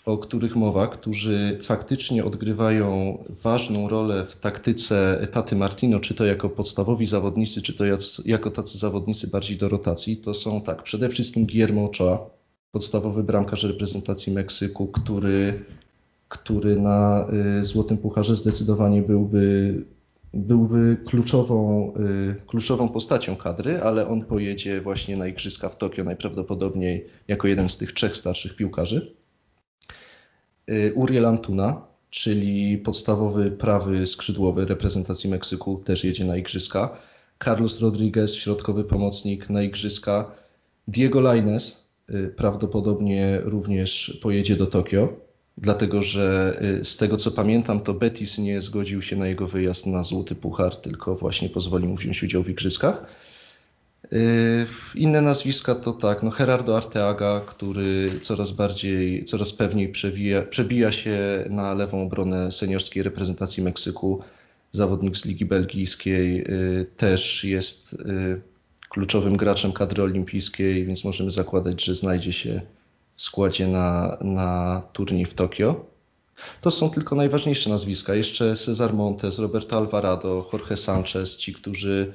o 0.05 0.17
których 0.17 0.55
mowa, 0.55 0.87
którzy 0.87 1.59
faktycznie 1.63 2.25
odgrywają 2.25 3.17
ważną 3.43 3.89
rolę 3.89 4.25
w 4.25 4.35
taktyce 4.35 5.27
Taty 5.31 5.55
Martino, 5.55 5.99
czy 5.99 6.15
to 6.15 6.25
jako 6.25 6.49
podstawowi 6.49 7.07
zawodnicy, 7.07 7.61
czy 7.61 7.73
to 7.73 7.83
jako 8.25 8.51
tacy 8.51 8.77
zawodnicy 8.77 9.27
bardziej 9.27 9.57
do 9.57 9.69
rotacji, 9.69 10.17
to 10.17 10.33
są 10.33 10.61
tak, 10.61 10.83
przede 10.83 11.09
wszystkim 11.09 11.45
Guillermo 11.45 11.89
Ochoa, 11.89 12.29
podstawowy 12.71 13.23
bramkarz 13.23 13.63
reprezentacji 13.63 14.33
Meksyku, 14.33 14.87
który 14.87 15.65
który 16.37 16.75
na 16.75 17.27
y, 17.59 17.63
Złotym 17.63 17.97
Pucharze 17.97 18.35
zdecydowanie 18.35 19.01
byłby, 19.01 19.73
byłby 20.33 20.97
kluczową, 21.05 21.93
y, 21.93 22.35
kluczową 22.47 22.89
postacią 22.89 23.35
kadry, 23.35 23.81
ale 23.81 24.07
on 24.07 24.25
pojedzie 24.25 24.81
właśnie 24.81 25.17
na 25.17 25.27
Igrzyska 25.27 25.69
w 25.69 25.77
Tokio 25.77 26.03
najprawdopodobniej 26.03 27.07
jako 27.27 27.47
jeden 27.47 27.69
z 27.69 27.77
tych 27.77 27.93
trzech 27.93 28.17
starszych 28.17 28.55
piłkarzy. 28.55 29.15
Y, 30.69 30.93
Uriel 30.95 31.25
Antuna, 31.25 31.81
czyli 32.09 32.77
podstawowy 32.77 33.51
prawy 33.51 34.07
skrzydłowy 34.07 34.65
reprezentacji 34.65 35.29
Meksyku, 35.29 35.81
też 35.85 36.03
jedzie 36.03 36.25
na 36.25 36.37
Igrzyska. 36.37 36.97
Carlos 37.43 37.81
Rodriguez, 37.81 38.33
środkowy 38.33 38.83
pomocnik 38.83 39.49
na 39.49 39.61
Igrzyska. 39.61 40.31
Diego 40.87 41.21
Laines 41.21 41.85
prawdopodobnie 42.35 43.41
również 43.43 44.19
pojedzie 44.21 44.55
do 44.55 44.65
Tokio 44.65 45.24
dlatego 45.57 46.03
że 46.03 46.57
y, 46.81 46.85
z 46.85 46.97
tego 46.97 47.17
co 47.17 47.31
pamiętam, 47.31 47.79
to 47.79 47.93
Betis 47.93 48.37
nie 48.37 48.61
zgodził 48.61 49.01
się 49.01 49.15
na 49.15 49.27
jego 49.27 49.47
wyjazd 49.47 49.85
na 49.85 50.03
Złoty 50.03 50.35
Puchar, 50.35 50.75
tylko 50.75 51.15
właśnie 51.15 51.49
pozwolił 51.49 51.89
mu 51.89 51.95
wziąć 51.95 52.23
udział 52.23 52.43
w 52.43 52.49
igrzyskach. 52.49 53.05
Y, 54.13 54.67
inne 54.95 55.21
nazwiska 55.21 55.75
to 55.75 55.93
tak, 55.93 56.23
no 56.23 56.31
Gerardo 56.31 56.77
Arteaga, 56.77 57.41
który 57.45 58.19
coraz 58.21 58.51
bardziej, 58.51 59.25
coraz 59.25 59.53
pewniej 59.53 59.89
przewija, 59.89 60.41
przebija 60.41 60.91
się 60.91 61.45
na 61.49 61.73
lewą 61.73 62.03
obronę 62.03 62.51
seniorskiej 62.51 63.03
reprezentacji 63.03 63.63
Meksyku. 63.63 64.23
Zawodnik 64.71 65.17
z 65.17 65.25
Ligi 65.25 65.45
Belgijskiej 65.45 66.41
y, 66.41 66.85
też 66.97 67.43
jest 67.43 67.95
kluczowym 68.89 69.37
graczem 69.37 69.73
kadry 69.73 70.03
olimpijskiej, 70.03 70.85
więc 70.85 71.03
możemy 71.03 71.31
zakładać, 71.31 71.83
że 71.83 71.95
znajdzie 71.95 72.33
się 72.33 72.61
składzie 73.15 73.67
na, 73.67 74.17
na 74.21 74.81
turniej 74.93 75.25
w 75.25 75.33
Tokio. 75.33 75.85
To 76.61 76.71
są 76.71 76.89
tylko 76.89 77.15
najważniejsze 77.15 77.69
nazwiska. 77.69 78.15
Jeszcze 78.15 78.55
Cesar 78.55 78.93
Montes, 78.93 79.39
Roberto 79.39 79.77
Alvarado, 79.77 80.49
Jorge 80.53 80.77
Sanchez, 80.77 81.37
ci, 81.37 81.53
którzy, 81.53 82.13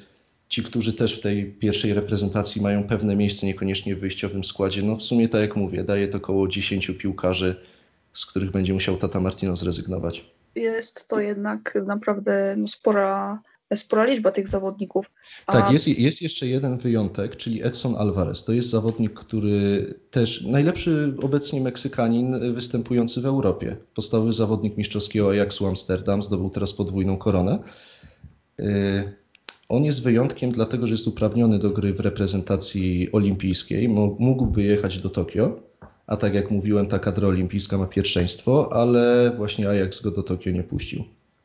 ci, 0.49 0.63
którzy 0.63 0.93
też 0.93 1.19
w 1.19 1.23
tej 1.23 1.53
pierwszej 1.53 1.95
reprezentacji 1.95 2.63
mają 2.63 2.85
pewne 2.85 3.17
miejsce, 3.17 3.47
niekoniecznie 3.47 3.97
w 3.97 4.01
wyjściowym 4.01 4.45
składzie. 4.45 4.83
No 4.83 4.97
w 4.97 5.03
sumie, 5.03 5.29
tak 5.29 5.41
jak 5.41 5.57
mówię, 5.57 5.85
daje 5.85 6.09
to 6.09 6.17
około 6.19 6.49
10 6.49 6.91
piłkarzy, 6.99 7.61
z 8.15 8.27
których 8.27 8.51
będzie 8.51 8.73
musiał 8.73 8.97
Tata 8.97 9.21
Martino 9.21 9.57
zrezygnować. 9.57 10.25
Jest 10.55 11.09
to 11.09 11.21
jednak 11.21 11.79
naprawdę 11.87 12.55
no, 12.59 12.69
spora 12.69 13.43
spora 13.77 14.05
liczba 14.05 14.31
tych 14.31 14.49
zawodników. 14.49 15.11
A... 15.47 15.53
Tak, 15.53 15.73
jest, 15.73 15.89
jest 15.89 16.23
jeszcze 16.23 16.47
jeden 16.47 16.77
wyjątek, 16.77 17.37
czyli 17.37 17.67
Edson 17.67 17.95
Alvarez. 17.99 18.45
To 18.45 18.53
jest 18.53 18.69
zawodnik, 18.69 19.15
który 19.15 19.95
też 20.11 20.43
najlepszy 20.43 21.15
obecnie 21.23 21.61
Meksykanin 21.61 22.55
występujący 22.55 23.21
w 23.21 23.27
Europie. 23.27 23.77
Podstawowy 23.95 24.33
zawodnik 24.33 24.77
mistrzowskiego 24.77 25.31
Ajaxu 25.31 25.67
Amsterdam, 25.67 26.23
zdobył 26.23 26.51
teraz 26.51 26.73
podwójną 26.73 27.17
koronę. 27.17 27.59
Y, 28.61 29.13
on 29.69 29.85
jest 29.85 30.03
wyjątkiem 30.03 30.53
dlatego, 30.53 30.87
że 30.87 30.95
jest 30.95 31.07
uprawniony 31.07 31.59
do 31.59 31.71
gry 31.71 31.95
w 31.95 32.01
reprezentacji 32.01 33.13
olimpijskiej. 33.13 33.89
Mógłby 34.19 34.63
jechać 34.63 34.99
do 34.99 35.11
Tokio, 35.11 35.61
a 36.07 36.17
tak 36.17 36.35
jak 36.35 36.51
mówiłem, 36.51 36.87
ta 36.87 36.99
kadra 36.99 37.29
olimpijska 37.29 37.79
ma 37.79 37.87
pierwszeństwo, 37.87 38.73
ale 38.73 39.33
właśnie 39.37 39.69
Ajax 39.69 40.03
go 40.03 40.11
do 40.11 40.23
Tokio 40.23 40.53
nie 40.53 40.63
puścił. 40.63 41.05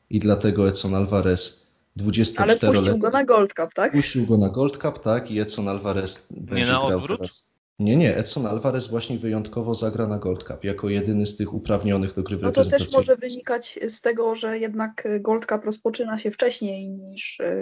I 0.10 0.20
dlatego 0.20 0.70
Edson 0.70 0.96
Alvarez 0.96 1.65
24 1.96 2.52
Ale 2.52 2.74
puścił 2.74 2.98
go 2.98 3.10
na 3.10 3.24
Gold 3.24 3.54
Cup, 3.54 3.74
tak? 3.74 3.92
Puścił 3.92 4.26
go 4.26 4.38
na 4.38 4.50
Gold 4.50 4.78
Cup, 4.78 5.00
tak, 5.00 5.32
i 5.32 5.40
Edson 5.40 5.68
Alvarez 5.68 6.28
będzie 6.32 6.66
nie 6.66 6.72
na 6.72 6.78
grał 6.78 6.98
odwrót? 6.98 7.20
teraz. 7.20 7.56
Nie, 7.80 7.96
nie, 7.96 8.18
Edson 8.18 8.46
Alvarez 8.46 8.88
właśnie 8.88 9.20
wyjątkowo 9.20 9.76
zagra 9.76 10.08
na 10.08 10.20
Gold 10.20 10.44
Cup, 10.44 10.64
jako 10.64 10.90
jedyny 10.90 11.28
z 11.28 11.38
tych 11.38 11.54
uprawnionych 11.54 12.14
do 12.14 12.24
gry 12.24 12.38
w 12.38 12.42
No 12.42 12.52
to 12.52 12.66
też 12.66 12.92
może 12.92 13.16
wynikać 13.16 13.80
z 13.88 14.02
tego, 14.02 14.36
że 14.36 14.60
jednak 14.60 15.08
Gold 15.20 15.46
Cup 15.46 15.66
rozpoczyna 15.66 16.18
się 16.18 16.32
wcześniej 16.32 16.90
niż, 16.90 17.40
e, 17.40 17.56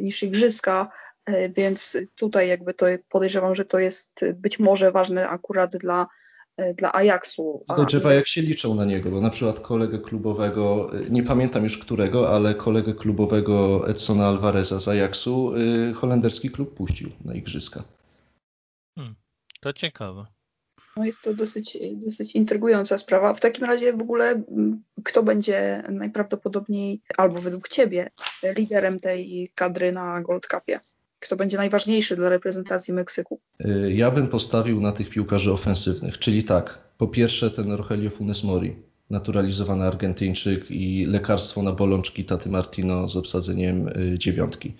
niż 0.00 0.22
Igrzyska, 0.22 0.90
e, 1.24 1.48
więc 1.48 1.96
tutaj 2.14 2.48
jakby 2.48 2.74
to 2.74 2.86
podejrzewam, 3.08 3.54
że 3.54 3.64
to 3.64 3.78
jest 3.78 4.20
być 4.34 4.58
może 4.58 4.92
ważne 4.92 5.28
akurat 5.28 5.76
dla 5.76 6.06
dla 6.76 6.92
Ajaxu. 6.92 7.64
Podejrzewa, 7.66 8.14
jak 8.14 8.26
się 8.26 8.42
liczą 8.42 8.74
na 8.74 8.84
niego, 8.84 9.10
bo 9.10 9.20
na 9.20 9.30
przykład 9.30 9.60
kolegę 9.60 9.98
klubowego, 9.98 10.90
e, 10.92 11.10
nie 11.10 11.22
pamiętam 11.22 11.64
już 11.64 11.78
którego, 11.78 12.34
ale 12.34 12.54
kolegę 12.54 12.94
klubowego 12.94 13.88
Edsona 13.88 14.26
Alvareza 14.26 14.80
z 14.80 14.88
Ajaxu 14.88 15.56
y, 15.56 15.94
holenderski 15.94 16.50
klub 16.50 16.74
puścił 16.74 17.10
na 17.24 17.34
igrzyska. 17.34 17.84
Hmm, 18.98 19.14
to 19.60 19.72
ciekawe. 19.72 20.26
No 20.96 21.04
jest 21.04 21.22
to 21.22 21.34
dosyć, 21.34 21.78
dosyć 22.06 22.34
intrygująca 22.34 22.98
sprawa. 22.98 23.34
W 23.34 23.40
takim 23.40 23.64
razie 23.64 23.92
w 23.92 24.02
ogóle 24.02 24.42
kto 25.04 25.22
będzie 25.22 25.82
najprawdopodobniej, 25.88 27.00
albo 27.16 27.40
według 27.40 27.68
Ciebie, 27.68 28.10
liderem 28.56 29.00
tej 29.00 29.52
kadry 29.54 29.92
na 29.92 30.20
Gold 30.20 30.46
Cupie? 30.46 30.80
Kto 31.20 31.36
będzie 31.36 31.56
najważniejszy 31.56 32.16
dla 32.16 32.28
reprezentacji 32.28 32.94
Meksyku? 32.94 33.40
Y, 33.64 33.92
ja 33.92 34.10
bym 34.10 34.28
postawił 34.28 34.80
na 34.80 34.92
tych 34.92 35.10
piłkarzy 35.10 35.52
ofensywnych, 35.52 36.18
czyli 36.18 36.44
tak, 36.44 36.78
po 36.98 37.08
pierwsze 37.08 37.50
ten 37.50 37.72
Rogelio 37.72 38.10
Funes 38.10 38.44
Mori, 38.44 38.76
naturalizowany 39.10 39.84
Argentyńczyk 39.84 40.70
i 40.70 41.06
lekarstwo 41.06 41.62
na 41.62 41.72
bolączki 41.72 42.24
Taty 42.24 42.48
Martino 42.48 43.08
z 43.08 43.16
obsadzeniem 43.16 43.88
y, 43.88 44.18
dziewiątki. 44.18 44.74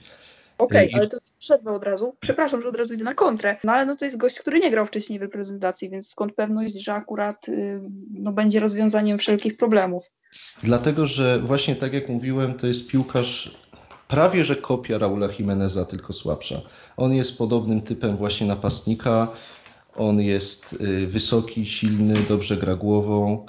Okej, 0.59 0.89
okay, 0.89 1.01
ale 1.01 1.09
to 1.09 1.19
przerwę 1.39 1.73
od 1.73 1.85
razu. 1.85 2.17
Przepraszam, 2.21 2.63
że 2.63 2.69
od 2.69 2.77
razu 2.77 2.95
idę 2.95 3.05
na 3.05 3.15
kontrę. 3.15 3.57
No 3.65 3.73
ale 3.73 3.87
no 3.87 3.97
to 3.97 4.05
jest 4.05 4.17
gość, 4.17 4.41
który 4.41 4.61
nie 4.61 4.71
grał 4.71 4.87
wcześniej 4.87 5.19
w 5.19 5.23
reprezentacji, 5.23 5.91
więc 5.91 6.09
skąd 6.09 6.35
pewność, 6.35 6.85
że 6.85 6.93
akurat 6.95 7.49
y, 7.49 7.81
no, 8.15 8.33
będzie 8.33 8.61
rozwiązaniem 8.61 9.19
wszelkich 9.19 9.57
problemów? 9.57 10.05
Dlatego, 10.63 11.07
że 11.07 11.39
właśnie 11.39 11.77
tak 11.77 11.93
jak 11.93 12.09
mówiłem, 12.09 12.55
to 12.55 12.67
jest 12.67 12.89
piłkarz 12.89 13.57
prawie 14.11 14.45
że 14.45 14.57
kopia 14.57 14.99
Raula 14.99 15.29
Jimeneza, 15.39 15.85
tylko 15.85 16.13
słabsza. 16.13 16.61
On 16.97 17.15
jest 17.15 17.39
podobnym 17.39 17.81
typem 17.81 18.17
właśnie 18.17 18.47
napastnika. 18.47 19.29
On 19.97 20.21
jest 20.21 20.73
y, 20.73 21.07
wysoki, 21.07 21.67
silny, 21.67 22.15
dobrze 22.29 22.57
gra 22.57 22.75
głową. 22.75 23.47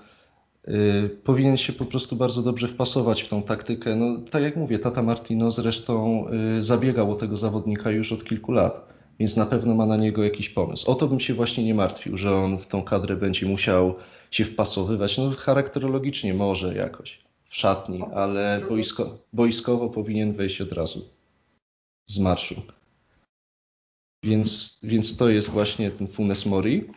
Y, 0.67 1.09
powinien 1.23 1.57
się 1.57 1.73
po 1.73 1.85
prostu 1.85 2.15
bardzo 2.15 2.41
dobrze 2.41 2.67
wpasować 2.67 3.21
w 3.21 3.29
tą 3.29 3.43
taktykę. 3.43 3.95
No, 3.95 4.17
tak 4.31 4.43
jak 4.43 4.55
mówię, 4.55 4.79
Tata 4.79 5.03
Martino 5.03 5.51
zresztą 5.51 6.25
y, 6.59 6.63
zabiegał 6.63 7.11
o 7.11 7.15
tego 7.15 7.37
zawodnika 7.37 7.91
już 7.91 8.11
od 8.11 8.23
kilku 8.23 8.51
lat, 8.51 8.87
więc 9.19 9.37
na 9.37 9.45
pewno 9.45 9.75
ma 9.75 9.85
na 9.85 9.97
niego 9.97 10.23
jakiś 10.23 10.49
pomysł. 10.49 10.91
O 10.91 10.95
to 10.95 11.07
bym 11.07 11.19
się 11.19 11.33
właśnie 11.33 11.63
nie 11.63 11.73
martwił, 11.73 12.17
że 12.17 12.35
on 12.35 12.57
w 12.57 12.67
tą 12.67 12.83
kadrę 12.83 13.15
będzie 13.15 13.45
musiał 13.45 13.95
się 14.31 14.45
wpasowywać. 14.45 15.17
No 15.17 15.31
charakterologicznie 15.31 16.33
może 16.33 16.75
jakoś 16.75 17.30
w 17.51 17.55
szatni, 17.55 18.01
ale 18.13 18.61
boisko, 18.69 19.17
boiskowo 19.33 19.89
powinien 19.89 20.33
wejść 20.33 20.61
od 20.61 20.71
razu 20.71 21.09
z 22.07 22.19
marszu. 22.19 22.61
Więc, 24.23 24.79
więc 24.83 25.17
to 25.17 25.29
jest 25.29 25.49
właśnie 25.49 25.91
ten 25.91 26.07
Funes 26.07 26.45
Mori. 26.45 26.89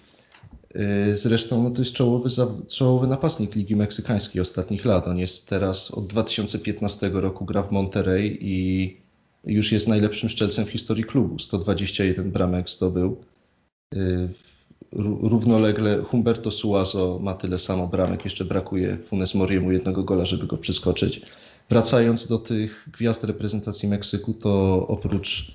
Y, 0.77 1.17
zresztą 1.17 1.63
no 1.63 1.71
to 1.71 1.79
jest 1.81 1.93
czołowy, 1.93 2.29
czołowy 2.69 3.07
napastnik 3.07 3.55
Ligi 3.55 3.77
Meksykańskiej 3.77 4.43
ostatnich 4.43 4.85
lat. 4.85 5.09
On 5.09 5.19
jest 5.19 5.49
teraz 5.49 5.91
od 5.91 6.07
2015 6.07 7.11
roku 7.13 7.45
gra 7.45 7.63
w 7.63 7.73
Monterrey 7.73 8.39
i 8.41 8.97
już 9.45 9.73
jest 9.73 9.89
najlepszym 9.89 10.29
szczelcem 10.29 10.65
w 10.65 10.71
historii 10.71 11.05
klubu. 11.05 11.39
121 11.39 12.31
bramek 12.31 12.71
zdobył. 12.71 13.25
Y, 13.95 14.29
równolegle 15.23 16.03
Humberto 16.03 16.51
Suazo 16.51 17.19
ma 17.23 17.35
tyle 17.35 17.59
samo 17.59 17.87
bramek, 17.87 18.25
jeszcze 18.25 18.45
brakuje 18.45 18.97
Funes 18.97 19.35
Moriemu 19.35 19.73
jednego 19.73 20.05
gola, 20.05 20.27
żeby 20.27 20.47
go 20.47 20.57
przeskoczyć. 20.57 21.23
Wracając 21.69 22.27
do 22.27 22.39
tych 22.39 22.89
gwiazd 22.93 23.25
reprezentacji 23.25 23.89
Meksyku, 23.89 24.35
to 24.35 24.87
oprócz 24.89 25.55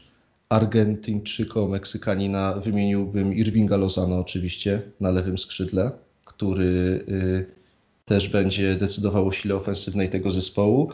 Argentyńczyka, 0.49 1.59
Meksykanina 1.59 2.53
wymieniłbym 2.53 3.33
Irvinga 3.33 3.77
Lozano 3.77 4.19
oczywiście 4.19 4.81
na 4.99 5.09
lewym 5.11 5.37
skrzydle, 5.37 5.91
który 6.25 6.65
y, 7.09 7.45
też 8.05 8.27
będzie 8.29 8.75
decydował 8.75 9.27
o 9.27 9.31
sile 9.31 9.55
ofensywnej 9.55 10.09
tego 10.09 10.31
zespołu. 10.31 10.91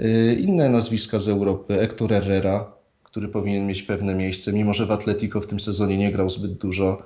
Y, 0.00 0.36
inne 0.40 0.68
nazwiska 0.68 1.18
z 1.18 1.28
Europy, 1.28 1.74
Hector 1.74 2.10
Herrera, 2.10 2.72
który 3.02 3.28
powinien 3.28 3.66
mieć 3.66 3.82
pewne 3.82 4.14
miejsce, 4.14 4.52
mimo 4.52 4.74
że 4.74 4.86
w 4.86 4.90
Atletico 4.90 5.40
w 5.40 5.46
tym 5.46 5.60
sezonie 5.60 5.98
nie 5.98 6.12
grał 6.12 6.30
zbyt 6.30 6.52
dużo, 6.52 7.02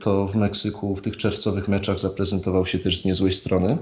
to 0.00 0.26
w 0.26 0.36
Meksyku 0.36 0.96
w 0.96 1.02
tych 1.02 1.16
czerwcowych 1.16 1.68
meczach 1.68 1.98
zaprezentował 1.98 2.66
się 2.66 2.78
też 2.78 3.02
z 3.02 3.04
niezłej 3.04 3.32
strony. 3.32 3.78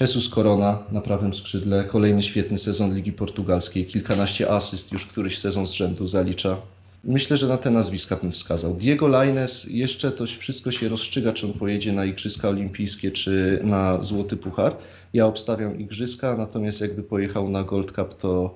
Jesus 0.00 0.30
Corona 0.30 0.82
na 0.92 1.00
prawym 1.00 1.34
skrzydle, 1.34 1.84
kolejny 1.84 2.22
świetny 2.22 2.58
sezon 2.58 2.94
Ligi 2.94 3.12
Portugalskiej, 3.12 3.86
kilkanaście 3.86 4.50
asyst 4.50 4.92
już 4.92 5.06
któryś 5.06 5.38
sezon 5.38 5.66
z 5.66 5.72
rzędu 5.72 6.06
zalicza. 6.06 6.56
Myślę, 7.04 7.36
że 7.36 7.48
na 7.48 7.58
te 7.58 7.70
nazwiska 7.70 8.16
bym 8.16 8.32
wskazał. 8.32 8.74
Diego 8.74 9.08
Laines, 9.08 9.64
jeszcze 9.64 10.12
to 10.12 10.26
wszystko 10.26 10.72
się 10.72 10.88
rozstrzyga, 10.88 11.32
czy 11.32 11.46
on 11.46 11.52
pojedzie 11.52 11.92
na 11.92 12.04
Igrzyska 12.04 12.48
Olimpijskie, 12.48 13.10
czy 13.10 13.60
na 13.64 14.02
Złoty 14.02 14.36
Puchar. 14.36 14.76
Ja 15.12 15.26
obstawiam 15.26 15.78
Igrzyska, 15.78 16.36
natomiast 16.36 16.80
jakby 16.80 17.02
pojechał 17.02 17.48
na 17.48 17.64
Gold 17.64 17.92
Cup, 17.92 18.14
to 18.14 18.54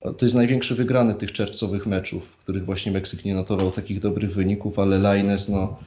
to 0.00 0.26
jest 0.26 0.34
największy 0.34 0.74
wygrany 0.74 1.14
tych 1.14 1.32
czerwcowych 1.32 1.86
meczów, 1.86 2.24
w 2.24 2.36
których 2.36 2.64
właśnie 2.64 2.92
Meksyk 2.92 3.24
nie 3.24 3.34
notował 3.34 3.70
takich 3.70 4.00
dobrych 4.00 4.34
wyników, 4.34 4.78
ale 4.78 4.98
Laines, 4.98 5.48
no 5.48 5.78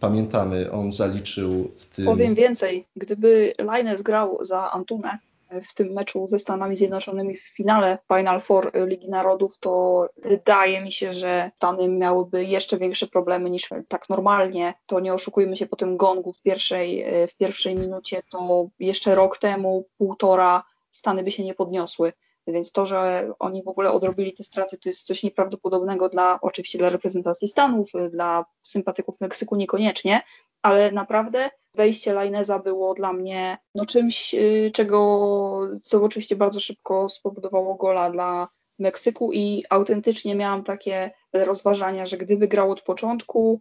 pamiętamy, 0.00 0.72
on 0.72 0.92
zaliczył 0.92 1.70
w 1.78 1.96
tym... 1.96 2.04
Powiem 2.04 2.34
więcej, 2.34 2.86
gdyby 2.96 3.52
Laines 3.58 4.02
grał 4.02 4.38
za 4.44 4.70
Antunę 4.70 5.18
w 5.62 5.74
tym 5.74 5.92
meczu 5.92 6.28
ze 6.28 6.38
Stanami 6.38 6.76
Zjednoczonymi 6.76 7.36
w 7.36 7.42
finale 7.42 7.98
Final 8.08 8.40
Four 8.40 8.72
Ligi 8.74 9.08
Narodów, 9.08 9.58
to 9.58 10.06
wydaje 10.16 10.80
mi 10.80 10.92
się, 10.92 11.12
że 11.12 11.50
Stany 11.56 11.88
miałyby 11.88 12.44
jeszcze 12.44 12.78
większe 12.78 13.06
problemy 13.06 13.50
niż 13.50 13.68
tak 13.88 14.08
normalnie. 14.08 14.74
To 14.86 15.00
nie 15.00 15.14
oszukujmy 15.14 15.56
się 15.56 15.66
po 15.66 15.76
tym 15.76 15.96
gongu 15.96 16.32
w 16.32 16.42
pierwszej, 16.42 17.04
w 17.28 17.36
pierwszej 17.36 17.74
minucie, 17.76 18.22
to 18.30 18.68
jeszcze 18.78 19.14
rok 19.14 19.38
temu, 19.38 19.84
półtora, 19.98 20.64
Stany 20.90 21.22
by 21.22 21.30
się 21.30 21.44
nie 21.44 21.54
podniosły. 21.54 22.12
Więc 22.46 22.72
to, 22.72 22.86
że 22.86 23.32
oni 23.38 23.62
w 23.62 23.68
ogóle 23.68 23.92
odrobili 23.92 24.32
te 24.32 24.42
straty, 24.42 24.78
to 24.78 24.88
jest 24.88 25.06
coś 25.06 25.22
nieprawdopodobnego 25.22 26.08
dla 26.08 26.38
oczywiście 26.40 26.78
dla 26.78 26.90
reprezentacji 26.90 27.48
Stanów, 27.48 27.90
dla 28.10 28.44
sympatyków 28.62 29.20
Meksyku 29.20 29.56
niekoniecznie, 29.56 30.22
ale 30.62 30.92
naprawdę 30.92 31.50
wejście 31.74 32.14
Lineza 32.22 32.58
było 32.58 32.94
dla 32.94 33.12
mnie 33.12 33.58
no, 33.74 33.84
czymś, 33.84 34.34
y, 34.34 34.70
czego, 34.74 35.68
co 35.82 36.04
oczywiście 36.04 36.36
bardzo 36.36 36.60
szybko 36.60 37.08
spowodowało 37.08 37.74
gola 37.74 38.10
dla 38.10 38.48
Meksyku 38.78 39.32
i 39.32 39.64
autentycznie 39.70 40.34
miałam 40.34 40.64
takie 40.64 41.10
rozważania, 41.32 42.06
że 42.06 42.16
gdyby 42.16 42.48
grał 42.48 42.70
od 42.70 42.82
początku, 42.82 43.58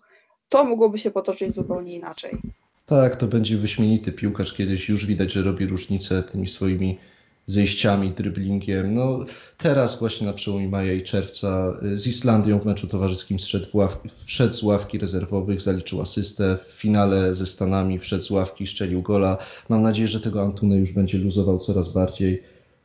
to 0.49 0.65
mogłoby 0.65 0.97
się 0.97 1.11
potoczyć 1.11 1.53
zupełnie 1.53 1.95
inaczej. 1.95 2.37
Tak, 2.85 3.15
to 3.15 3.27
będzie 3.27 3.57
wyśmienity 3.57 4.11
piłkarz 4.11 4.53
kiedyś. 4.53 4.89
Już 4.89 5.05
widać, 5.05 5.31
że 5.31 5.41
robi 5.41 5.65
różnicę 5.65 6.23
tymi 6.23 6.47
swoimi 6.47 6.97
zejściami, 7.45 8.11
dryblingiem. 8.11 8.93
No, 8.93 9.25
teraz 9.57 9.99
właśnie 9.99 10.27
na 10.27 10.33
przełomie 10.33 10.67
maja 10.67 10.93
i 10.93 11.03
czerwca 11.03 11.73
y, 11.83 11.97
z 11.97 12.07
Islandią 12.07 12.59
w 12.59 12.65
meczu 12.65 12.87
towarzyskim 12.87 13.37
wszedł, 13.37 13.67
wszedł 14.25 14.53
z 14.53 14.63
ławki 14.63 14.97
rezerwowych, 14.97 15.61
zaliczył 15.61 16.01
asystę. 16.01 16.57
W 16.65 16.71
finale 16.71 17.35
ze 17.35 17.45
Stanami 17.45 17.99
wszedł 17.99 18.23
z 18.23 18.31
ławki, 18.31 18.67
szczelił 18.67 19.01
gola. 19.01 19.37
Mam 19.69 19.81
nadzieję, 19.81 20.07
że 20.07 20.21
tego 20.21 20.41
Antuna 20.41 20.75
już 20.75 20.93
będzie 20.93 21.17
luzował 21.17 21.59
coraz 21.59 21.89
bardziej. 21.89 22.43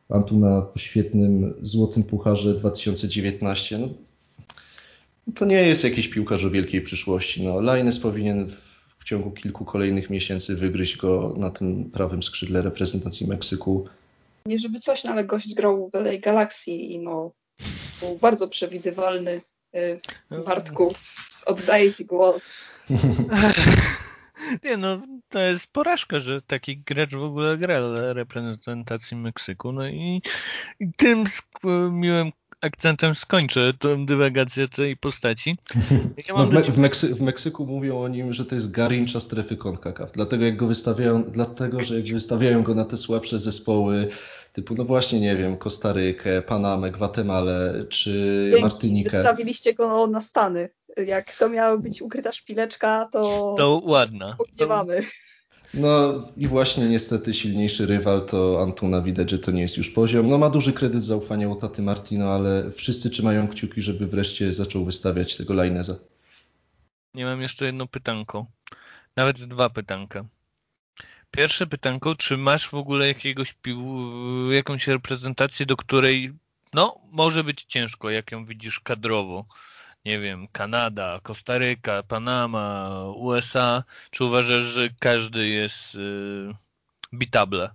Antuna 0.09 0.61
po 0.61 0.79
świetnym 0.79 1.53
złotym 1.61 2.03
pucharze 2.03 2.53
2019. 2.53 3.79
No, 3.79 3.89
to 5.35 5.45
nie 5.45 5.55
jest 5.55 5.83
jakiś 5.83 6.07
piłkarz 6.07 6.45
o 6.45 6.49
wielkiej 6.49 6.81
przyszłości. 6.81 7.43
No, 7.43 7.61
Laines 7.61 7.99
powinien 7.99 8.47
w 8.99 9.03
ciągu 9.03 9.31
kilku 9.31 9.65
kolejnych 9.65 10.09
miesięcy 10.09 10.55
wygryźć 10.55 10.97
go 10.97 11.35
na 11.37 11.49
tym 11.49 11.91
prawym 11.91 12.23
skrzydle 12.23 12.61
reprezentacji 12.61 13.27
Meksyku 13.27 13.87
nie 14.45 14.57
żeby 14.57 14.79
coś, 14.79 15.03
no 15.03 15.11
ale 15.11 15.23
gość 15.23 15.55
grał 15.55 15.89
w 15.93 15.95
LA 15.95 16.17
Galaxy 16.17 16.71
i 16.71 16.99
no 16.99 17.31
był 18.01 18.17
bardzo 18.17 18.47
przewidywalny. 18.47 19.41
Y, 19.75 19.99
Bartku, 20.45 20.95
oddaję 21.45 21.93
Ci 21.93 22.05
głos. 22.05 22.53
Nie 24.63 24.77
no, 24.77 25.01
to 25.29 25.39
jest 25.39 25.67
porażka, 25.67 26.19
że 26.19 26.41
taki 26.41 26.77
gracz 26.77 27.11
w 27.11 27.23
ogóle 27.23 27.57
gra 27.57 27.79
reprezentacji 28.13 29.17
Meksyku. 29.17 29.71
No 29.71 29.87
i, 29.87 30.21
i 30.79 30.91
tym 30.97 31.25
miłym 31.91 32.31
akcentem 32.61 33.15
skończę 33.15 33.73
tę 33.79 34.05
dywagację 34.05 34.67
tej 34.67 34.97
postaci. 34.97 35.57
Ja 36.27 36.33
no 36.33 36.45
w, 36.45 36.53
Me 36.53 36.61
w, 36.61 36.77
Meksy 36.77 37.15
w, 37.15 37.21
Meksyku 37.21 37.65
mówią 37.65 38.01
o 38.01 38.07
nim, 38.07 38.33
że 38.33 38.45
to 38.45 38.55
jest 38.55 38.71
Garincza 38.71 39.19
strefy 39.19 39.57
CONCACAF. 39.57 40.11
Dlatego, 40.11 40.45
jak 40.45 40.57
go 40.57 40.67
wystawiają, 40.67 41.23
dlatego, 41.23 41.81
że 41.81 41.95
jak 41.95 42.05
wystawiają 42.05 42.63
go 42.63 42.75
na 42.75 42.85
te 42.85 42.97
słabsze 42.97 43.39
zespoły, 43.39 44.07
typu, 44.53 44.75
no 44.75 44.83
właśnie, 44.85 45.19
nie 45.19 45.35
wiem, 45.35 45.57
Kostarykę, 45.57 46.41
Panamę, 46.41 46.91
Gwatemalę 46.91 47.85
czy 47.89 48.45
Dzięki. 48.49 48.61
Martynikę. 48.61 49.17
Wystawiliście 49.17 49.73
go 49.73 50.07
na 50.07 50.21
Stany. 50.21 50.69
Jak 51.05 51.35
to 51.35 51.49
miała 51.49 51.77
być 51.77 52.01
ukryta 52.01 52.31
szpileczka, 52.31 53.09
to... 53.11 53.55
To 53.57 53.81
ładna. 53.85 54.37
To... 54.57 54.67
No 55.73 56.23
i 56.37 56.47
właśnie 56.47 56.89
niestety 56.89 57.33
silniejszy 57.33 57.85
rywal 57.85 58.25
to 58.25 58.61
Antuna. 58.63 59.01
Widać, 59.01 59.29
że 59.29 59.39
to 59.39 59.51
nie 59.51 59.61
jest 59.61 59.77
już 59.77 59.89
poziom. 59.89 60.29
No 60.29 60.37
ma 60.37 60.49
duży 60.49 60.73
kredyt 60.73 61.03
zaufania 61.03 61.49
u 61.49 61.55
taty 61.55 61.81
Martino, 61.81 62.33
ale 62.33 62.71
wszyscy 62.71 63.09
trzymają 63.09 63.47
kciuki, 63.47 63.81
żeby 63.81 64.07
wreszcie 64.07 64.53
zaczął 64.53 64.85
wystawiać 64.85 65.37
tego 65.37 65.63
Lineza. 65.63 65.95
Nie 67.13 67.25
mam 67.25 67.41
jeszcze 67.41 67.65
jedno 67.65 67.87
pytanko. 67.87 68.45
Nawet 69.15 69.43
dwa 69.45 69.69
pytanka. 69.69 70.25
Pierwsze 71.31 71.67
pytanko, 71.67 72.15
czy 72.15 72.37
masz 72.37 72.69
w 72.69 72.73
ogóle 72.73 73.07
jakiegoś 73.07 73.55
jakąś 74.51 74.87
reprezentację, 74.87 75.65
do 75.65 75.77
której 75.77 76.33
no, 76.73 76.99
może 77.11 77.43
być 77.43 77.63
ciężko, 77.63 78.09
jak 78.09 78.31
ją 78.31 78.45
widzisz 78.45 78.79
kadrowo? 78.79 79.45
Nie 80.05 80.19
wiem, 80.19 80.47
Kanada, 80.51 81.19
Kostaryka, 81.23 82.03
Panama, 82.03 82.89
USA, 83.15 83.83
czy 84.11 84.25
uważasz, 84.25 84.63
że 84.63 84.89
każdy 84.99 85.47
jest 85.47 85.95
y, 85.95 85.99
bitable, 87.13 87.69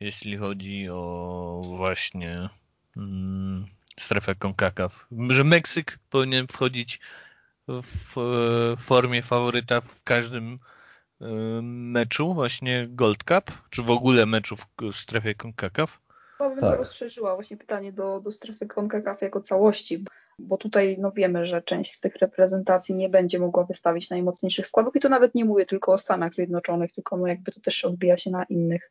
jeśli 0.00 0.36
chodzi 0.36 0.88
o 0.90 1.62
właśnie 1.76 2.48
mm, 2.96 3.66
strefę 4.00 4.34
CONCACAF? 4.34 5.06
Że 5.28 5.44
Meksyk 5.44 5.98
powinien 6.10 6.46
wchodzić 6.46 7.00
w 7.68 8.76
formie 8.78 9.22
faworyta 9.22 9.80
w 9.80 10.02
każdym 10.02 10.52
y, 10.54 11.26
meczu, 11.62 12.34
właśnie 12.34 12.86
Gold 12.88 13.24
Cup, 13.24 13.52
czy 13.70 13.82
w 13.82 13.90
ogóle 13.90 14.26
meczu 14.26 14.56
w 14.56 14.92
strefie 14.92 15.34
CONCACAF? 15.34 16.00
Chyba 16.38 16.50
bym 16.50 16.60
tak. 16.60 16.78
rozszerzyła 16.78 17.34
właśnie 17.34 17.56
pytanie 17.56 17.92
do, 17.92 18.20
do 18.20 18.30
strefy 18.30 18.66
CONCACAF 18.66 19.22
jako 19.22 19.40
całości, 19.40 20.04
bo 20.38 20.56
tutaj 20.56 20.96
no 21.00 21.12
wiemy, 21.12 21.46
że 21.46 21.62
część 21.62 21.94
z 21.94 22.00
tych 22.00 22.16
reprezentacji 22.16 22.94
nie 22.94 23.08
będzie 23.08 23.38
mogła 23.38 23.64
wystawić 23.64 24.10
najmocniejszych 24.10 24.66
składów 24.66 24.96
i 24.96 25.00
to 25.00 25.08
nawet 25.08 25.34
nie 25.34 25.44
mówię 25.44 25.66
tylko 25.66 25.92
o 25.92 25.98
Stanach 25.98 26.34
Zjednoczonych, 26.34 26.92
tylko 26.92 27.16
no 27.16 27.26
jakby 27.26 27.52
to 27.52 27.60
też 27.60 27.84
odbija 27.84 28.18
się 28.18 28.30
na 28.30 28.44
innych. 28.44 28.90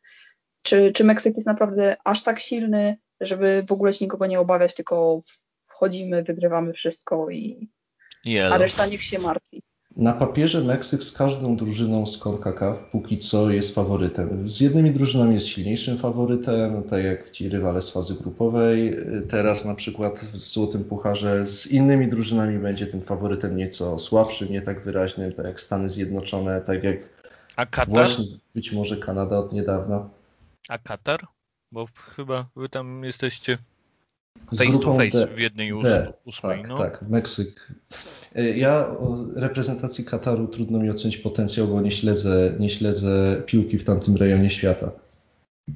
Czy, 0.62 0.92
czy 0.92 1.04
Meksyk 1.04 1.34
jest 1.34 1.46
naprawdę 1.46 1.96
aż 2.04 2.22
tak 2.22 2.40
silny, 2.40 2.96
żeby 3.20 3.64
w 3.68 3.72
ogóle 3.72 3.92
się 3.92 4.04
nikogo 4.04 4.26
nie 4.26 4.40
obawiać, 4.40 4.74
tylko 4.74 5.22
wchodzimy, 5.66 6.22
wygrywamy 6.22 6.72
wszystko 6.72 7.30
i 7.30 7.68
a 8.52 8.58
reszta 8.58 8.86
niech 8.86 9.02
się 9.02 9.18
martwi. 9.18 9.62
Na 9.96 10.12
papierze 10.12 10.60
Meksyk 10.60 11.02
z 11.02 11.12
każdą 11.12 11.56
drużyną 11.56 12.06
z 12.06 12.18
CONCACAF 12.18 12.78
póki 12.92 13.18
co 13.18 13.50
jest 13.50 13.74
faworytem. 13.74 14.50
Z 14.50 14.60
jednymi 14.60 14.90
drużynami 14.90 15.34
jest 15.34 15.46
silniejszym 15.46 15.98
faworytem, 15.98 16.82
tak 16.82 17.04
jak 17.04 17.30
ci 17.30 17.48
rywale 17.48 17.82
z 17.82 17.90
fazy 17.90 18.14
grupowej. 18.14 18.96
Teraz 19.30 19.64
na 19.64 19.74
przykład 19.74 20.20
w 20.20 20.38
Złotym 20.38 20.84
Pucharze 20.84 21.46
z 21.46 21.66
innymi 21.66 22.08
drużynami 22.08 22.58
będzie 22.58 22.86
tym 22.86 23.00
faworytem 23.00 23.56
nieco 23.56 23.98
słabszym, 23.98 24.50
nie 24.50 24.62
tak 24.62 24.84
wyraźnym, 24.84 25.32
tak 25.32 25.46
jak 25.46 25.60
Stany 25.60 25.88
Zjednoczone, 25.88 26.60
tak 26.60 26.84
jak 26.84 26.96
A 27.56 27.66
Katar? 27.66 27.94
właśnie 27.94 28.24
być 28.54 28.72
może 28.72 28.96
Kanada 28.96 29.38
od 29.38 29.52
niedawna. 29.52 30.08
A 30.68 30.78
Katar? 30.78 31.20
Bo 31.72 31.86
chyba 32.16 32.46
wy 32.56 32.68
tam 32.68 33.04
jesteście 33.04 33.58
face 34.56 34.78
to 34.78 34.96
face 34.96 35.26
D, 35.26 35.34
w 35.34 35.38
jednej 35.38 35.72
ósmej. 35.72 36.58
Tak, 36.60 36.68
no. 36.68 36.78
tak, 36.78 37.02
Meksyk. 37.02 37.72
E, 38.34 38.56
ja 38.58 38.88
o 38.88 39.26
reprezentacji 39.36 40.04
Kataru 40.04 40.48
trudno 40.48 40.78
mi 40.78 40.90
ocenić 40.90 41.16
potencjał, 41.16 41.66
bo 41.66 41.80
nie 41.80 41.90
śledzę, 41.90 42.54
nie 42.58 42.70
śledzę 42.70 43.42
piłki 43.46 43.78
w 43.78 43.84
tamtym 43.84 44.16
rejonie 44.16 44.50
świata. 44.50 44.90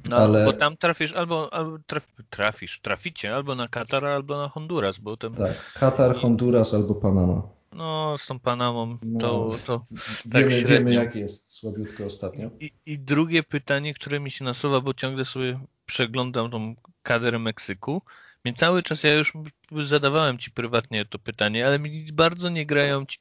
No, 0.09 0.17
ale... 0.17 0.45
bo 0.45 0.53
tam 0.53 0.77
trafisz 0.77 1.13
albo, 1.13 1.53
albo 1.53 1.77
traf, 1.87 2.13
trafisz, 2.29 2.79
traficie 2.79 3.35
albo 3.35 3.55
na 3.55 3.67
Katar, 3.67 4.05
albo 4.05 4.37
na 4.37 4.49
Honduras, 4.49 4.97
bo 4.97 5.17
tam... 5.17 5.35
Tak, 5.35 5.73
Katar, 5.73 6.15
Honduras 6.15 6.73
albo 6.73 6.95
Panama. 6.95 7.41
No, 7.73 8.15
z 8.17 8.27
tą 8.27 8.39
Panamą 8.39 8.97
no, 9.03 9.19
to, 9.19 9.55
to 9.65 9.85
tak 10.31 10.47
wiemy, 10.47 10.67
wiemy 10.67 10.93
jak 10.93 11.15
jest, 11.15 11.53
słabiutko 11.53 12.05
ostatnio. 12.05 12.49
I, 12.59 12.71
I 12.85 12.99
drugie 12.99 13.43
pytanie, 13.43 13.93
które 13.93 14.19
mi 14.19 14.31
się 14.31 14.45
nasuwa, 14.45 14.81
bo 14.81 14.93
ciągle 14.93 15.25
sobie 15.25 15.59
przeglądam 15.85 16.51
tą 16.51 16.75
kadrę 17.03 17.39
Meksyku, 17.39 18.01
więc 18.45 18.57
cały 18.57 18.83
czas 18.83 19.03
ja 19.03 19.13
już 19.13 19.33
zadawałem 19.71 20.37
ci 20.37 20.51
prywatnie 20.51 21.05
to 21.05 21.19
pytanie, 21.19 21.67
ale 21.67 21.79
mi 21.79 22.05
bardzo 22.13 22.49
nie 22.49 22.65
grają 22.65 23.05
ci, 23.05 23.19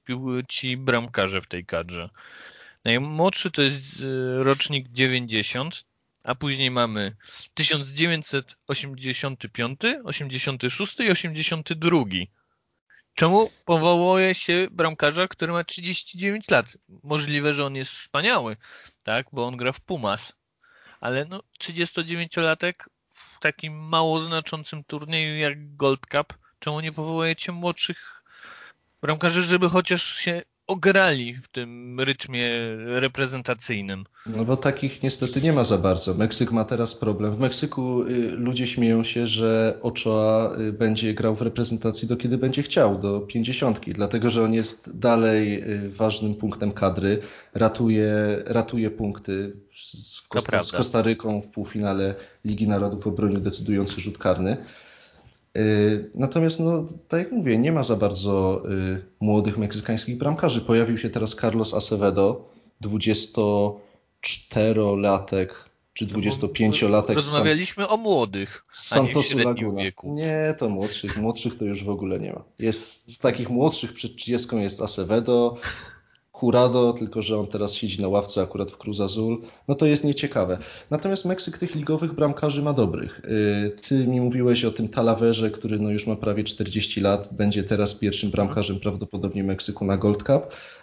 ci 0.49 0.77
bramkarze 0.77 1.41
w 1.41 1.47
tej 1.47 1.67
kadrze. 1.67 2.11
Najmłodszy 2.85 3.51
to 3.51 3.63
jest 3.63 3.77
e, 3.77 3.83
rocznik 4.43 4.89
90, 4.89 5.85
a 6.23 6.35
później 6.35 6.71
mamy 6.71 7.17
1985, 7.55 9.81
86 10.05 11.01
i 11.01 11.11
82. 11.11 12.05
Czemu 13.15 13.51
powołuje 13.65 14.35
się 14.35 14.69
bramkarza, 14.71 15.29
który 15.29 15.53
ma 15.53 15.65
39 15.65 16.51
lat? 16.51 16.77
Możliwe, 17.03 17.55
że 17.55 17.67
on 17.67 17.77
jest 17.77 17.91
wspaniały, 17.91 18.57
tak, 19.03 19.27
bo 19.33 19.47
on 19.47 19.57
gra 19.57 19.73
w 19.73 19.81
Pumas, 19.81 20.33
ale 21.01 21.25
no 21.25 21.43
39-latek 21.61 22.73
takim 23.41 23.89
mało 23.89 24.21
znaczącym 24.21 24.85
turnieju 24.85 25.37
jak 25.37 25.77
Gold 25.77 26.07
Cup, 26.07 26.39
czemu 26.59 26.81
nie 26.81 26.93
powołujecie 26.93 27.53
młodszych 27.53 28.23
bramkarzy, 29.03 29.43
żeby 29.43 29.69
chociaż 29.69 30.15
się 30.15 30.43
ograli 30.69 31.35
w 31.43 31.49
tym 31.49 32.01
rytmie 32.01 32.49
reprezentacyjnym. 32.87 34.05
No 34.27 34.45
bo 34.45 34.57
takich 34.57 35.03
niestety 35.03 35.41
nie 35.41 35.53
ma 35.53 35.65
za 35.65 35.79
bardzo. 35.79 36.15
Meksyk 36.15 36.53
ma 36.53 36.65
teraz 36.65 36.95
problem. 36.95 37.33
W 37.33 37.39
Meksyku 37.39 38.03
y, 38.03 38.31
ludzie 38.31 38.67
śmieją 38.67 39.05
się, 39.05 39.27
że 39.27 39.79
Ochoa 39.83 40.57
y, 40.59 40.73
będzie 40.73 41.15
grał 41.15 41.37
w 41.37 41.43
reprezentacji 41.43 42.09
do 42.09 42.17
kiedy 42.17 42.39
będzie 42.39 42.63
chciał, 42.63 42.99
do 42.99 43.21
pięćdziesiątki, 43.21 43.93
dlatego 43.93 44.31
że 44.31 44.45
on 44.45 44.55
jest 44.55 44.99
dalej 44.99 45.71
y, 45.71 45.91
ważnym 45.91 46.35
punktem 46.35 46.73
kadry, 46.73 47.21
ratuje, 47.55 48.15
ratuje 48.47 48.91
punkty 48.91 49.57
z, 49.73 50.21
Kosta, 50.29 50.63
z 50.63 50.73
Kostaryką 50.73 51.41
w 51.41 51.51
półfinale 51.51 52.15
Ligi 52.45 52.69
Narodów 52.69 53.07
obronił 53.07 53.41
decydujący 53.41 54.01
rzut 54.01 54.19
karny. 54.19 54.57
Y, 55.59 56.11
natomiast, 56.15 56.61
no, 56.61 56.85
tak 57.09 57.21
jak 57.21 57.33
mówię, 57.33 57.59
nie 57.59 57.73
ma 57.73 57.85
za 57.85 57.97
bardzo 57.97 58.63
y, 58.71 59.03
młodych 59.21 59.59
meksykańskich 59.59 60.19
bramkarzy. 60.19 60.61
Pojawił 60.61 60.99
się 60.99 61.11
teraz 61.11 61.37
Carlos 61.37 61.75
Acevedo, 61.75 62.49
24-latek 62.83 65.49
czy 65.95 66.07
25-latek. 66.07 67.09
No 67.09 67.15
rozmawialiśmy 67.15 67.89
o 67.89 67.97
młodych. 67.97 68.65
Santosu 68.73 69.39
Laguna. 69.39 69.83
Wieku. 69.83 70.15
Nie, 70.15 70.55
to 70.59 70.69
młodszych. 70.69 71.17
Młodszych 71.17 71.59
to 71.59 71.65
już 71.65 71.85
w 71.85 71.91
ogóle 71.91 72.21
nie 72.21 72.33
ma. 72.33 72.45
Jest, 72.59 73.13
z 73.13 73.19
takich 73.19 73.51
młodszych 73.51 73.93
przed 73.93 74.17
30 74.17 74.57
jest 74.57 74.83
Acevedo, 74.83 75.57
Curado, 76.41 76.93
tylko 76.93 77.23
że 77.23 77.39
on 77.39 77.47
teraz 77.47 77.75
siedzi 77.75 78.03
na 78.03 78.09
ławce 78.09 78.43
akurat 78.43 78.71
w 78.71 78.77
Cruz 78.77 79.01
Azul, 79.01 79.43
no 79.69 79.75
to 79.75 79.87
jest 79.87 80.05
nieciekawe. 80.05 80.59
Natomiast 80.91 81.25
Meksyk 81.25 81.59
tych 81.59 81.75
ligowych 81.75 82.13
bramkarzy 82.13 82.63
ma 82.63 82.73
dobrych. 82.73 83.21
Y, 83.25 83.77
ty 83.89 84.07
mi 84.07 84.21
mówiłeś 84.21 84.65
o 84.65 84.71
tym 84.71 84.89
Talawerze, 84.89 85.51
który 85.51 85.79
no 85.79 85.91
już 85.91 86.07
ma 86.07 86.17
prawie 86.17 86.45
40 86.45 87.01
lat, 87.01 87.29
będzie 87.33 87.65
teraz 87.65 87.95
pierwszym 87.95 88.31
bramkarzem 88.31 88.81
prawdopodobnie 88.81 89.45
Meksyku 89.45 89.85
na 89.85 89.97
Gold 89.97 90.23
Cup, 90.23 90.43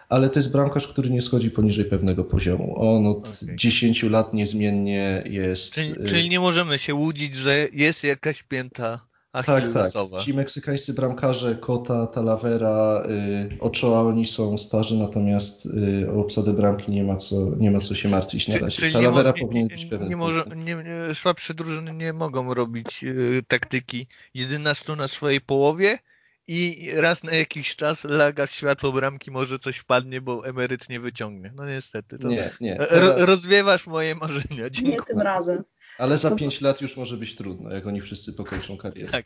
ale 0.09 0.29
to 0.29 0.39
jest 0.39 0.51
bramkarz, 0.51 0.87
który 0.87 1.09
nie 1.09 1.21
schodzi 1.21 1.51
poniżej 1.51 1.85
pewnego 1.85 2.23
poziomu. 2.23 2.75
On 2.77 3.07
od 3.07 3.17
okay. 3.43 3.55
10 3.55 4.03
lat 4.03 4.33
niezmiennie 4.33 5.23
jest... 5.25 5.73
Czyli, 5.73 5.91
y, 6.01 6.05
czyli 6.07 6.29
nie 6.29 6.39
możemy 6.39 6.79
się 6.79 6.95
łudzić, 6.95 7.35
że 7.35 7.67
jest 7.73 8.03
jakaś 8.03 8.43
pięta 8.43 9.14
tak, 9.43 9.63
tak. 9.73 10.21
Ci 10.23 10.33
meksykańscy 10.33 10.93
bramkarze 10.93 11.55
Kota, 11.55 12.07
Talavera, 12.07 13.03
y, 13.51 13.59
Ochoa, 13.59 14.01
oni 14.01 14.27
są 14.27 14.57
starzy, 14.57 14.97
natomiast 14.97 15.65
y, 15.65 16.11
o 16.11 16.19
obsadę 16.19 16.53
bramki 16.53 16.91
nie 16.91 17.03
ma 17.03 17.15
co, 17.15 17.35
nie 17.57 17.71
ma 17.71 17.79
co 17.79 17.95
się 17.95 18.09
martwić 18.09 18.47
na 18.47 18.57
razie. 18.57 18.91
Talavera 18.91 19.31
nie, 19.31 19.41
powinien 19.41 19.67
być 19.67 19.85
pewien. 19.85 20.09
Nie 20.09 20.15
może, 20.15 20.45
nie, 20.55 20.75
nie, 20.75 21.15
słabsze 21.15 21.53
drużyny 21.53 21.93
nie 21.93 22.13
mogą 22.13 22.53
robić 22.53 23.03
y, 23.03 23.43
taktyki 23.47 24.07
11 24.33 24.95
na 24.95 25.07
swojej 25.07 25.41
połowie 25.41 25.99
i 26.47 26.89
raz 26.93 27.23
na 27.23 27.31
jakiś 27.31 27.75
czas 27.75 28.03
laga 28.03 28.47
w 28.47 28.51
światło 28.51 28.91
bramki 28.91 29.31
może 29.31 29.59
coś 29.59 29.77
wpadnie, 29.77 30.21
bo 30.21 30.47
emeryt 30.47 30.89
nie 30.89 30.99
wyciągnie. 30.99 31.51
No 31.55 31.65
niestety. 31.65 32.19
To 32.19 32.27
nie, 32.27 32.49
nie. 32.61 32.75
Teraz... 32.75 33.21
Rozwiewasz 33.21 33.87
moje 33.87 34.15
marzenia. 34.15 34.69
Dziękuję. 34.69 34.97
Nie 34.97 35.03
tym 35.07 35.19
razem. 35.19 35.63
Ale 35.97 36.17
za 36.17 36.35
5 36.35 36.61
lat 36.61 36.81
już 36.81 36.97
może 36.97 37.17
być 37.17 37.35
trudno, 37.35 37.71
jak 37.71 37.87
oni 37.87 38.01
wszyscy 38.01 38.33
pokończą 38.33 38.77
karierę. 38.77 39.11
Tak. 39.11 39.25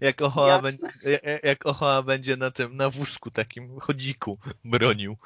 Jak 0.00 0.22
Ochoa, 0.22 0.62
będzie, 0.62 0.86
jak 1.42 1.66
Ochoa 1.66 2.02
będzie 2.02 2.36
na 2.36 2.50
tym, 2.50 2.76
na 2.76 2.90
wózku 2.90 3.30
takim 3.30 3.80
chodziku 3.80 4.38
bronił. 4.64 5.16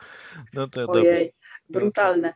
No 0.52 0.68
to 0.68 0.86
Ojej. 0.86 1.32
Brutalne. 1.72 2.34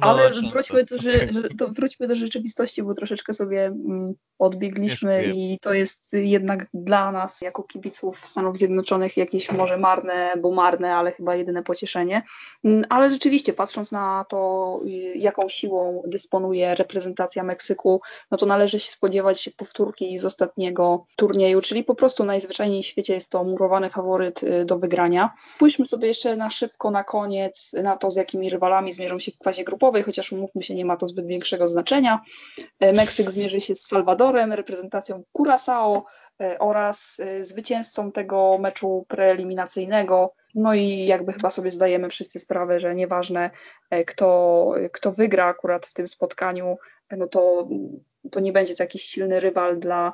Ale 0.00 0.30
wróćmy 0.52 0.84
do, 0.84 0.98
że, 0.98 1.12
to 1.58 1.68
wróćmy 1.68 2.06
do 2.06 2.16
rzeczywistości, 2.16 2.82
bo 2.82 2.94
troszeczkę 2.94 3.34
sobie 3.34 3.64
mm, 3.64 4.14
odbiegliśmy 4.38 5.24
i 5.34 5.58
to 5.62 5.72
jest 5.72 6.12
jednak 6.12 6.66
dla 6.74 7.12
nas, 7.12 7.40
jako 7.40 7.62
kibiców 7.62 8.26
Stanów 8.26 8.56
Zjednoczonych, 8.56 9.16
jakieś 9.16 9.52
może 9.52 9.76
marne, 9.76 10.32
bo 10.38 10.50
marne, 10.50 10.94
ale 10.94 11.12
chyba 11.12 11.36
jedyne 11.36 11.62
pocieszenie. 11.62 12.22
Mm, 12.64 12.84
ale 12.88 13.10
rzeczywiście, 13.10 13.52
patrząc 13.52 13.92
na 13.92 14.24
to, 14.28 14.80
jaką 15.14 15.48
siłą 15.48 16.02
dysponuje 16.06 16.74
reprezentacja 16.74 17.42
Meksyku, 17.42 18.00
no 18.30 18.36
to 18.36 18.46
należy 18.46 18.80
się 18.80 18.90
spodziewać 18.90 19.50
powtórki 19.56 20.18
z 20.18 20.24
ostatniego 20.24 21.06
turnieju, 21.16 21.60
czyli 21.60 21.84
po 21.84 21.94
prostu 21.94 22.24
najzwyczajniej 22.24 22.82
w 22.82 22.86
świecie 22.86 23.14
jest 23.14 23.30
to 23.30 23.44
murowany 23.44 23.90
faworyt 23.90 24.42
y, 24.42 24.64
do 24.64 24.78
wygrania. 24.78 25.34
Spójrzmy 25.56 25.86
sobie 25.86 26.08
jeszcze 26.08 26.36
na 26.36 26.50
szybko 26.50 26.90
na 26.90 27.04
koniec 27.04 27.72
na 27.82 27.96
to, 27.96 28.10
z 28.10 28.16
jakimi 28.16 28.50
rywalami 28.50 28.75
zmierzą 28.92 29.18
się 29.18 29.32
w 29.32 29.44
fazie 29.44 29.64
grupowej, 29.64 30.02
chociaż 30.02 30.32
umówmy 30.32 30.62
się, 30.62 30.74
nie 30.74 30.84
ma 30.84 30.96
to 30.96 31.08
zbyt 31.08 31.26
większego 31.26 31.68
znaczenia. 31.68 32.20
E, 32.80 32.92
Meksyk 32.92 33.30
zmierzy 33.30 33.60
się 33.60 33.74
z 33.74 33.86
Salwadorem, 33.86 34.52
reprezentacją 34.52 35.22
Curaçao 35.38 36.02
e, 36.40 36.58
oraz 36.58 37.20
e, 37.20 37.44
zwycięzcą 37.44 38.12
tego 38.12 38.58
meczu 38.58 39.04
preeliminacyjnego. 39.08 40.34
No 40.54 40.74
i 40.74 41.06
jakby 41.06 41.32
chyba 41.32 41.50
sobie 41.50 41.70
zdajemy 41.70 42.08
wszyscy 42.08 42.40
sprawę, 42.40 42.80
że 42.80 42.94
nieważne 42.94 43.50
kto, 44.06 44.72
kto 44.92 45.12
wygra 45.12 45.46
akurat 45.46 45.86
w 45.86 45.94
tym 45.94 46.08
spotkaniu, 46.08 46.76
no 47.10 47.26
to, 47.26 47.68
to 48.30 48.40
nie 48.40 48.52
będzie 48.52 48.74
to 48.74 48.82
jakiś 48.82 49.02
silny 49.02 49.40
rywal 49.40 49.78
dla, 49.78 50.12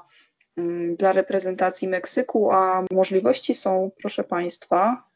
mm, 0.56 0.96
dla 0.96 1.12
reprezentacji 1.12 1.88
Meksyku, 1.88 2.52
a 2.52 2.84
możliwości 2.90 3.54
są, 3.54 3.90
proszę 4.00 4.24
Państwa, 4.24 5.11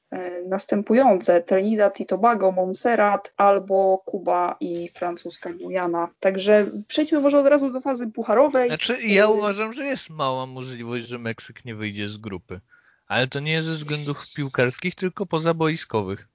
następujące: 0.48 1.42
Trinidad 1.42 2.00
i 2.00 2.06
Tobago, 2.06 2.52
Montserrat 2.52 3.32
albo 3.36 4.02
Kuba 4.06 4.56
i 4.60 4.88
francuska 4.88 5.52
Gujana. 5.52 6.08
Także 6.20 6.66
przejdźmy 6.88 7.20
może 7.20 7.38
od 7.38 7.46
razu 7.46 7.70
do 7.70 7.80
fazy 7.80 8.06
pucharowej. 8.06 8.68
Znaczy, 8.68 8.98
ja 9.02 9.24
e, 9.24 9.28
uważam, 9.28 9.72
że 9.72 9.84
jest 9.84 10.10
mała 10.10 10.46
możliwość, 10.46 11.06
że 11.06 11.18
Meksyk 11.18 11.64
nie 11.64 11.74
wyjdzie 11.74 12.08
z 12.08 12.16
grupy. 12.16 12.60
Ale 13.06 13.28
to 13.28 13.40
nie 13.40 13.62
ze 13.62 13.72
względów 13.72 14.32
piłkarskich, 14.34 14.94
tylko 14.94 15.26
pozaboiskowych. 15.26 16.28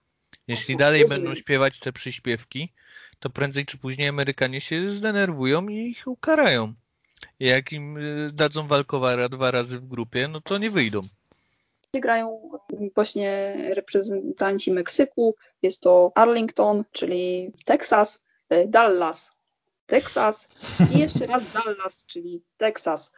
Jeśli 0.48 0.78
dalej 0.78 1.06
będą 1.06 1.36
śpiewać 1.36 1.80
te 1.80 1.94
przyśpiewki, 1.94 2.74
to 3.20 3.30
prędzej 3.30 3.66
czy 3.66 3.78
później 3.78 4.08
Amerykanie 4.08 4.62
się 4.62 4.92
zdenerwują 4.92 5.68
i 5.68 5.76
ich 5.76 6.08
ukarają. 6.08 6.74
Jak 7.40 7.72
im 7.74 7.98
y, 7.98 8.30
dadzą 8.34 8.68
walkowara 8.68 9.30
dwa 9.30 9.52
razy 9.52 9.80
w 9.80 9.88
grupie, 9.88 10.28
no 10.28 10.42
to 10.42 10.58
nie 10.58 10.72
wyjdą. 10.72 11.02
Grają 11.94 12.42
właśnie 12.96 13.56
reprezentanci 13.74 14.72
Meksyku. 14.72 15.36
Jest 15.62 15.82
to 15.82 16.12
Arlington, 16.16 16.84
czyli 16.92 17.52
Texas, 17.66 18.24
y, 18.54 18.66
Dallas, 18.68 19.32
Texas 19.86 20.50
i 20.96 21.00
jeszcze 21.00 21.26
raz 21.26 21.44
Dallas, 21.54 22.06
czyli 22.06 22.44
Texas. 22.58 23.12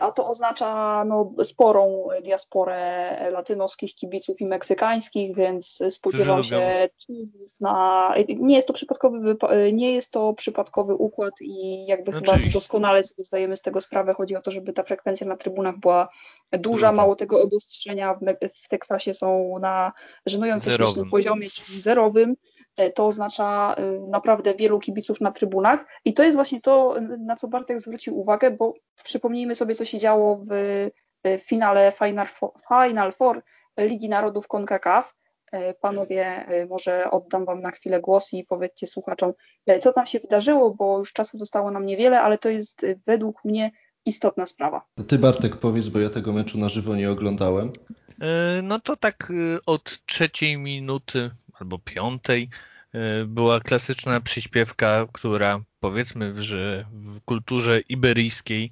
A 0.00 0.12
to 0.12 0.28
oznacza 0.28 1.04
no, 1.04 1.32
sporą 1.42 2.08
diasporę 2.22 3.16
latynoskich 3.30 3.94
kibiców 3.94 4.40
i 4.40 4.46
meksykańskich, 4.46 5.36
więc 5.36 5.82
spodziewam 5.90 6.42
się 6.42 6.88
na. 7.60 8.14
Nie 8.28 8.56
jest 8.56 8.68
to 8.68 8.74
przypadkowy, 8.74 9.36
nie 9.72 9.92
jest 9.92 10.10
to 10.10 10.34
przypadkowy 10.34 10.94
układ 10.94 11.34
i 11.40 11.86
jakby 11.86 12.12
no 12.12 12.18
chyba 12.18 12.32
doskonale 12.52 13.04
sobie 13.04 13.24
zdajemy 13.24 13.56
z 13.56 13.62
tego 13.62 13.80
sprawę. 13.80 14.14
Chodzi 14.14 14.36
o 14.36 14.42
to, 14.42 14.50
żeby 14.50 14.72
ta 14.72 14.82
frekwencja 14.82 15.26
na 15.26 15.36
trybunach 15.36 15.78
była 15.78 16.08
duża. 16.52 16.92
Mało 16.92 17.16
tego 17.16 17.42
obostrzenia 17.42 18.14
w, 18.14 18.20
w 18.64 18.68
Teksasie 18.68 19.14
są 19.14 19.58
na 19.58 19.92
żenująco 20.26 20.70
śmiesznym 20.70 21.10
poziomie, 21.10 21.46
czyli 21.50 21.80
zerowym. 21.80 22.36
E, 22.76 22.90
to 22.90 23.06
oznacza 23.06 23.74
e, 23.74 23.82
naprawdę 24.08 24.54
wielu 24.54 24.78
kibiców 24.78 25.20
na 25.20 25.32
trybunach 25.32 25.86
i 26.04 26.14
to 26.14 26.22
jest 26.22 26.36
właśnie 26.36 26.60
to, 26.60 26.96
na 27.18 27.36
co 27.36 27.48
Bartek 27.48 27.80
zwrócił 27.80 28.18
uwagę, 28.18 28.50
bo 28.50 28.74
przypomnijmy 29.04 29.54
sobie, 29.54 29.74
co 29.74 29.84
się 29.84 29.98
działo 29.98 30.44
w 30.50 30.90
finale 31.38 31.92
Final 31.92 32.26
Four, 32.26 32.50
Final 32.68 33.12
Four 33.12 33.42
Ligi 33.78 34.08
Narodów 34.08 34.48
CONCACAF. 34.48 35.14
E, 35.52 35.74
panowie, 35.74 36.46
może 36.70 37.10
oddam 37.10 37.44
Wam 37.44 37.60
na 37.60 37.70
chwilę 37.70 38.00
głos 38.00 38.32
i 38.32 38.44
powiedzcie 38.44 38.86
słuchaczom, 38.86 39.32
co 39.80 39.92
tam 39.92 40.06
się 40.06 40.20
wydarzyło, 40.20 40.74
bo 40.74 40.98
już 40.98 41.12
czasu 41.12 41.38
zostało 41.38 41.70
nam 41.70 41.86
niewiele, 41.86 42.20
ale 42.20 42.38
to 42.38 42.48
jest 42.48 42.86
według 43.06 43.44
mnie 43.44 43.70
istotna 44.06 44.46
sprawa. 44.46 44.84
Ty 45.08 45.18
Bartek 45.18 45.56
powiedz, 45.56 45.88
bo 45.88 45.98
ja 45.98 46.10
tego 46.10 46.32
meczu 46.32 46.58
na 46.58 46.68
żywo 46.68 46.96
nie 46.96 47.10
oglądałem. 47.10 47.72
No 48.62 48.80
to 48.80 48.96
tak 48.96 49.32
od 49.66 50.06
trzeciej 50.06 50.58
minuty 50.58 51.30
albo 51.60 51.78
piątej 51.78 52.48
e, 52.92 53.24
była 53.24 53.60
klasyczna 53.60 54.20
przyśpiewka, 54.20 55.06
która 55.12 55.60
powiedzmy, 55.80 56.42
że 56.42 56.84
w 56.92 57.20
kulturze 57.20 57.80
iberyjskiej 57.80 58.70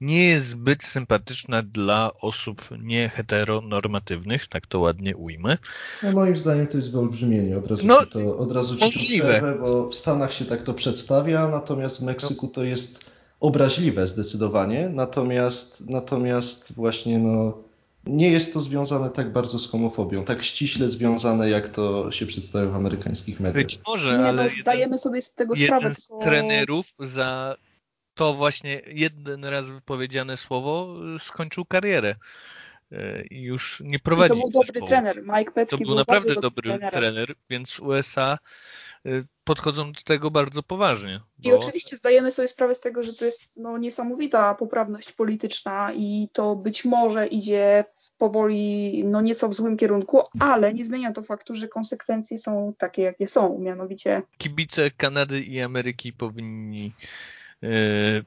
nie 0.00 0.24
jest 0.24 0.46
zbyt 0.46 0.84
sympatyczna 0.84 1.62
dla 1.62 2.12
osób 2.20 2.68
nieheteronormatywnych, 2.82 4.46
tak 4.46 4.66
to 4.66 4.80
ładnie 4.80 5.16
ujmę. 5.16 5.58
No 6.02 6.12
moim 6.12 6.36
zdaniem 6.36 6.66
to 6.66 6.76
jest 6.76 6.92
wyolbrzymienie, 6.92 7.58
od 7.58 7.66
razu 7.66 7.86
no, 7.86 8.04
ci 8.04 8.10
to, 8.10 8.38
od 8.38 8.52
razu 8.52 8.76
ci 8.76 8.84
możliwe. 8.84 9.28
Przerwę, 9.28 9.58
bo 9.60 9.88
w 9.88 9.94
Stanach 9.94 10.32
się 10.32 10.44
tak 10.44 10.62
to 10.62 10.74
przedstawia, 10.74 11.48
natomiast 11.48 12.00
w 12.00 12.02
Meksyku 12.02 12.48
to 12.48 12.64
jest 12.64 13.04
obraźliwe 13.40 14.06
zdecydowanie, 14.06 14.88
natomiast, 14.88 15.86
natomiast 15.86 16.72
właśnie 16.72 17.18
no 17.18 17.63
nie 18.06 18.30
jest 18.30 18.52
to 18.52 18.60
związane 18.60 19.10
tak 19.10 19.32
bardzo 19.32 19.58
z 19.58 19.70
homofobią, 19.70 20.24
tak 20.24 20.42
ściśle 20.42 20.88
związane, 20.88 21.50
jak 21.50 21.68
to 21.68 22.10
się 22.10 22.26
przedstawia 22.26 22.70
w 22.70 22.74
amerykańskich 22.74 23.40
mediach. 23.40 23.64
Być 23.64 23.78
może, 23.86 24.18
nie, 24.18 24.24
ale 24.24 24.44
no, 24.44 24.50
zdajemy 24.60 24.98
sobie 24.98 25.22
z 25.22 25.34
tego 25.34 25.54
jeden 25.56 25.78
sprawę. 25.78 25.94
z 25.94 26.06
tylko... 26.06 26.22
trenerów 26.22 26.86
za 26.98 27.56
to 28.14 28.34
właśnie 28.34 28.82
jeden 28.86 29.44
raz 29.44 29.70
wypowiedziane 29.70 30.36
słowo 30.36 30.96
skończył 31.18 31.64
karierę. 31.64 32.14
E, 32.92 33.22
I 33.22 33.42
już 33.42 33.82
nie 33.84 33.98
prowadzi. 33.98 34.34
I 34.34 34.36
to 34.36 34.40
był 34.40 34.50
dobry 34.50 34.66
zespołu. 34.66 34.86
trener. 34.86 35.22
Mike 35.22 35.52
Petke 35.52 35.66
To 35.66 35.76
był, 35.76 35.86
był 35.86 35.94
naprawdę 35.94 36.34
dobry 36.34 36.78
trener, 36.92 37.34
więc 37.50 37.80
USA 37.80 38.38
podchodzą 39.44 39.92
do 39.92 40.00
tego 40.00 40.30
bardzo 40.30 40.62
poważnie. 40.62 41.20
Bo... 41.38 41.50
I 41.50 41.52
oczywiście 41.52 41.96
zdajemy 41.96 42.32
sobie 42.32 42.48
sprawę 42.48 42.74
z 42.74 42.80
tego, 42.80 43.02
że 43.02 43.14
to 43.14 43.24
jest 43.24 43.56
no, 43.56 43.78
niesamowita 43.78 44.54
poprawność 44.54 45.12
polityczna 45.12 45.92
i 45.92 46.28
to 46.32 46.56
być 46.56 46.84
może 46.84 47.26
idzie 47.26 47.84
powoli 48.18 49.02
no 49.04 49.20
nieco 49.20 49.48
w 49.48 49.54
złym 49.54 49.76
kierunku, 49.76 50.22
ale 50.40 50.74
nie 50.74 50.84
zmienia 50.84 51.12
to 51.12 51.22
faktu, 51.22 51.54
że 51.54 51.68
konsekwencje 51.68 52.38
są 52.38 52.74
takie, 52.78 53.02
jakie 53.02 53.28
są, 53.28 53.58
mianowicie... 53.58 54.22
Kibice 54.38 54.90
Kanady 54.90 55.40
i 55.40 55.60
Ameryki 55.60 56.12
powinni 56.12 56.92
yy, 57.62 57.70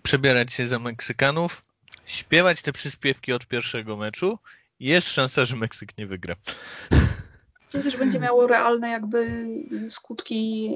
przebierać 0.04 0.54
się 0.54 0.68
za 0.68 0.80
Meksykanów, 0.80 1.64
śpiewać 2.06 2.62
te 2.62 2.74
przyspiewki 2.74 3.34
od 3.34 3.48
pierwszego 3.48 3.98
meczu 3.98 4.40
i 4.80 4.86
jest 4.86 5.08
szansa, 5.08 5.46
że 5.46 5.56
Meksyk 5.56 5.98
nie 5.98 6.08
wygra. 6.08 6.36
To 7.72 7.84
też 7.84 7.98
będzie 7.98 8.20
miało 8.20 8.48
realne 8.48 8.90
jakby 8.90 9.46
skutki 9.90 10.72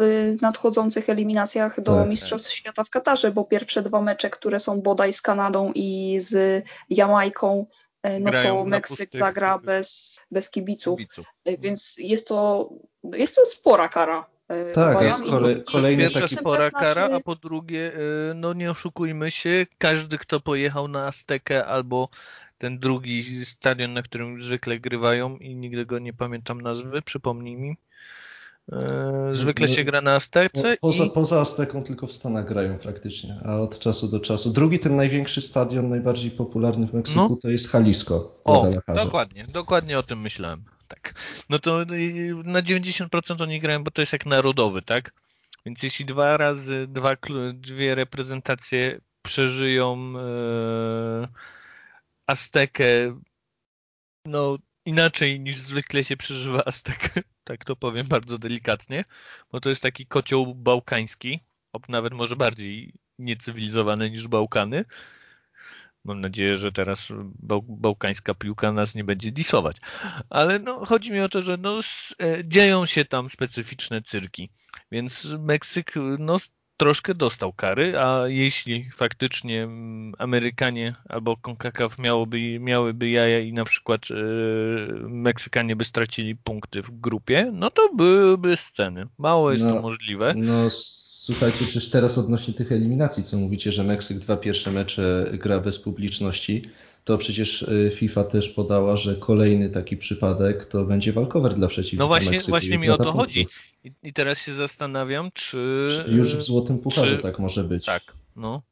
w 0.00 0.36
nadchodzących 0.40 1.10
eliminacjach 1.10 1.80
do 1.80 1.96
tak, 1.96 2.08
Mistrzostw 2.08 2.48
tak. 2.48 2.56
Świata 2.56 2.84
w 2.84 2.90
Katarze, 2.90 3.32
bo 3.32 3.44
pierwsze 3.44 3.82
dwa 3.82 4.02
mecze, 4.02 4.30
które 4.30 4.60
są 4.60 4.80
bodaj 4.80 5.12
z 5.12 5.22
Kanadą 5.22 5.72
i 5.74 6.18
z 6.20 6.64
Jamajką, 6.90 7.66
e, 8.02 8.20
no 8.20 8.30
Grają 8.30 8.56
to 8.58 8.64
Meksyk 8.64 9.10
zagra 9.12 9.58
bez, 9.58 10.20
bez 10.30 10.50
kibiców. 10.50 10.98
kibiców. 10.98 11.26
E, 11.44 11.56
więc 11.56 11.94
jest 11.98 12.28
to, 12.28 12.70
jest 13.04 13.36
to 13.36 13.46
spora 13.46 13.88
kara. 13.88 14.26
Tak, 14.74 14.98
to 14.98 15.04
jest 15.04 15.22
kole, 15.22 15.54
kolejny 15.60 16.02
Pierwsza 16.02 16.20
taki... 16.20 16.36
spora 16.36 16.70
kara, 16.70 17.08
a 17.12 17.20
po 17.20 17.36
drugie, 17.36 17.92
no 18.34 18.52
nie 18.52 18.70
oszukujmy 18.70 19.30
się, 19.30 19.66
każdy 19.78 20.18
kto 20.18 20.40
pojechał 20.40 20.88
na 20.88 21.06
Aztekę 21.06 21.66
albo 21.66 22.08
ten 22.62 22.78
drugi 22.78 23.44
stadion, 23.44 23.92
na 23.92 24.02
którym 24.02 24.42
zwykle 24.42 24.78
grywają 24.78 25.36
i 25.36 25.54
nigdy 25.54 25.86
go 25.86 25.98
nie 25.98 26.12
pamiętam 26.12 26.60
nazwy, 26.60 27.02
przypomnij 27.02 27.56
mi. 27.56 27.76
E, 28.72 29.30
zwykle 29.34 29.68
się 29.68 29.84
gra 29.84 30.00
na 30.00 30.14
Aztece. 30.14 30.76
Poza, 30.80 31.04
i... 31.04 31.10
poza 31.10 31.40
Azteką 31.40 31.84
tylko 31.84 32.06
w 32.06 32.12
Stanach 32.12 32.48
grają 32.48 32.78
praktycznie, 32.78 33.40
a 33.44 33.56
od 33.56 33.78
czasu 33.78 34.08
do 34.08 34.20
czasu. 34.20 34.50
Drugi, 34.50 34.78
ten 34.78 34.96
największy 34.96 35.40
stadion, 35.40 35.88
najbardziej 35.88 36.30
popularny 36.30 36.86
w 36.86 36.92
Meksyku, 36.92 37.28
no. 37.30 37.36
to 37.42 37.48
jest 37.48 37.74
Jalisco. 37.74 38.40
O, 38.44 38.66
dokładnie, 38.94 39.46
dokładnie 39.48 39.98
o 39.98 40.02
tym 40.02 40.20
myślałem. 40.20 40.64
Tak. 40.88 41.14
No 41.50 41.58
to 41.58 41.78
na 42.44 42.62
90% 42.62 43.42
oni 43.42 43.60
grają, 43.60 43.84
bo 43.84 43.90
to 43.90 44.02
jest 44.02 44.12
jak 44.12 44.26
narodowy, 44.26 44.82
tak? 44.82 45.12
Więc 45.66 45.82
jeśli 45.82 46.04
dwa 46.04 46.36
razy, 46.36 46.86
dwa, 46.88 47.16
dwie 47.54 47.94
reprezentacje 47.94 49.00
przeżyją 49.22 50.12
e, 50.18 51.28
Aztekę 52.32 52.84
no 54.24 54.58
inaczej 54.86 55.40
niż 55.40 55.56
zwykle 55.56 56.04
się 56.04 56.16
przeżywa 56.16 56.64
Aztekę, 56.64 57.22
tak 57.44 57.64
to 57.64 57.76
powiem 57.76 58.06
bardzo 58.06 58.38
delikatnie, 58.38 59.04
bo 59.50 59.60
to 59.60 59.68
jest 59.68 59.82
taki 59.82 60.06
kocioł 60.06 60.54
bałkański, 60.54 61.40
nawet 61.88 62.14
może 62.14 62.36
bardziej 62.36 62.92
niecywilizowany 63.18 64.10
niż 64.10 64.28
Bałkany. 64.28 64.84
Mam 66.04 66.20
nadzieję, 66.20 66.56
że 66.56 66.72
teraz 66.72 67.08
bał, 67.22 67.62
bałkańska 67.62 68.34
piłka 68.34 68.72
nas 68.72 68.94
nie 68.94 69.04
będzie 69.04 69.32
disować. 69.32 69.76
Ale 70.30 70.58
no, 70.58 70.86
chodzi 70.86 71.12
mi 71.12 71.20
o 71.20 71.28
to, 71.28 71.42
że 71.42 71.56
no, 71.56 71.80
e, 72.22 72.44
dzieją 72.44 72.86
się 72.86 73.04
tam 73.04 73.30
specyficzne 73.30 74.02
cyrki. 74.02 74.50
Więc 74.92 75.24
Meksyk 75.38 75.94
no, 76.18 76.38
troszkę 76.82 77.14
dostał 77.14 77.52
kary, 77.52 77.98
a 77.98 78.28
jeśli 78.28 78.90
faktycznie 78.96 79.62
mm, 79.62 80.14
Amerykanie 80.18 80.94
albo 81.08 81.36
CONCACAF 81.36 81.98
miałoby, 81.98 82.58
miałyby 82.60 83.10
jaja 83.10 83.40
i 83.40 83.52
na 83.52 83.64
przykład 83.64 84.10
yy, 84.10 85.08
Meksykanie 85.08 85.76
by 85.76 85.84
stracili 85.84 86.36
punkty 86.36 86.82
w 86.82 87.00
grupie, 87.00 87.50
no 87.52 87.70
to 87.70 87.94
byłyby 87.94 88.56
sceny. 88.56 89.06
Mało 89.18 89.52
jest 89.52 89.64
no, 89.64 89.72
to 89.72 89.82
możliwe. 89.82 90.34
No 90.36 90.70
słuchajcie, 91.24 91.64
przecież 91.64 91.90
teraz 91.90 92.18
odnośnie 92.18 92.54
tych 92.54 92.72
eliminacji, 92.72 93.24
co 93.24 93.36
mówicie, 93.36 93.72
że 93.72 93.84
Meksyk 93.84 94.18
dwa 94.18 94.36
pierwsze 94.36 94.70
mecze 94.70 95.30
gra 95.32 95.60
bez 95.60 95.78
publiczności, 95.78 96.70
to 97.04 97.18
przecież 97.18 97.62
y, 97.62 97.92
FIFA 97.94 98.24
też 98.24 98.48
podała, 98.48 98.96
że 98.96 99.16
kolejny 99.16 99.70
taki 99.70 99.96
przypadek 99.96 100.64
to 100.64 100.84
będzie 100.84 101.12
walkover 101.12 101.54
dla 101.54 101.68
przeciwnika 101.68 102.04
No 102.04 102.08
właśnie, 102.08 102.30
Meksyku 102.30 102.50
właśnie 102.50 102.78
mi 102.78 102.90
o 102.90 102.98
to 102.98 103.12
chodzi. 103.12 103.46
I, 103.84 103.92
I, 104.02 104.12
teraz 104.12 104.38
się 104.38 104.54
zastanawiam, 104.54 105.30
czy... 105.34 105.88
czy 106.04 106.12
już 106.12 106.36
w 106.36 106.42
Złotym 106.42 106.78
Pucharze 106.78 107.16
czy... 107.16 107.22
tak 107.22 107.38
może 107.38 107.64
być. 107.64 107.84
Tak, 107.84 108.02
no. 108.36 108.62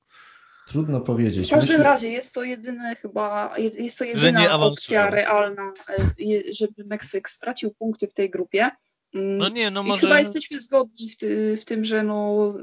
Trudno 0.67 1.01
powiedzieć. 1.01 1.47
W 1.47 1.51
każdym 1.51 1.77
Myślę... 1.77 1.85
razie 1.85 2.11
jest 2.11 2.35
to 2.35 2.43
jedyne 2.43 2.97
chyba, 2.97 3.59
jest 3.59 3.99
to 3.99 4.05
jedyna 4.05 4.61
opcja 4.61 5.11
realna, 5.11 5.73
e, 5.89 6.53
żeby 6.53 6.85
Meksyk 6.85 7.31
stracił 7.31 7.75
punkty 7.79 8.09
w 8.09 8.15
tej 8.15 8.31
grupie. 8.31 8.71
Mm, 9.15 9.39
no 9.39 9.49
nie, 9.49 9.71
no 9.71 9.83
I 9.83 9.87
może... 9.87 10.01
chyba 10.01 10.19
jesteśmy 10.19 10.61
zgodni 10.61 11.11
w, 11.11 11.17
ty, 11.17 11.57
w 11.57 11.65
tym, 11.65 11.85
że 11.85 12.03
no 12.03 12.55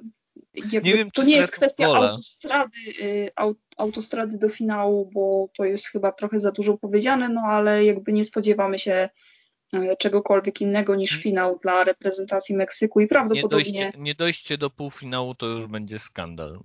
nie 0.71 0.81
wiem, 0.81 1.11
to 1.11 1.23
nie 1.23 1.35
jest 1.35 1.51
kwestia 1.51 1.85
autostrady, 1.85 2.77
y, 3.01 3.31
autostrady 3.77 4.37
do 4.37 4.49
finału, 4.49 5.09
bo 5.13 5.49
to 5.57 5.65
jest 5.65 5.87
chyba 5.87 6.11
trochę 6.11 6.39
za 6.39 6.51
dużo 6.51 6.77
powiedziane, 6.77 7.29
no 7.29 7.41
ale 7.41 7.85
jakby 7.85 8.13
nie 8.13 8.25
spodziewamy 8.25 8.79
się 8.79 9.09
y, 9.75 9.95
czegokolwiek 9.99 10.61
innego 10.61 10.95
niż 10.95 11.09
hmm. 11.09 11.23
finał 11.23 11.59
dla 11.63 11.83
reprezentacji 11.83 12.55
Meksyku 12.55 12.99
i 12.99 13.07
prawdopodobnie... 13.07 13.71
Nie 13.71 13.81
dojście, 13.81 13.99
nie 13.99 14.15
dojście 14.15 14.57
do 14.57 14.69
półfinału 14.69 15.35
to 15.35 15.45
już 15.45 15.67
będzie 15.67 15.99
skandal. 15.99 16.59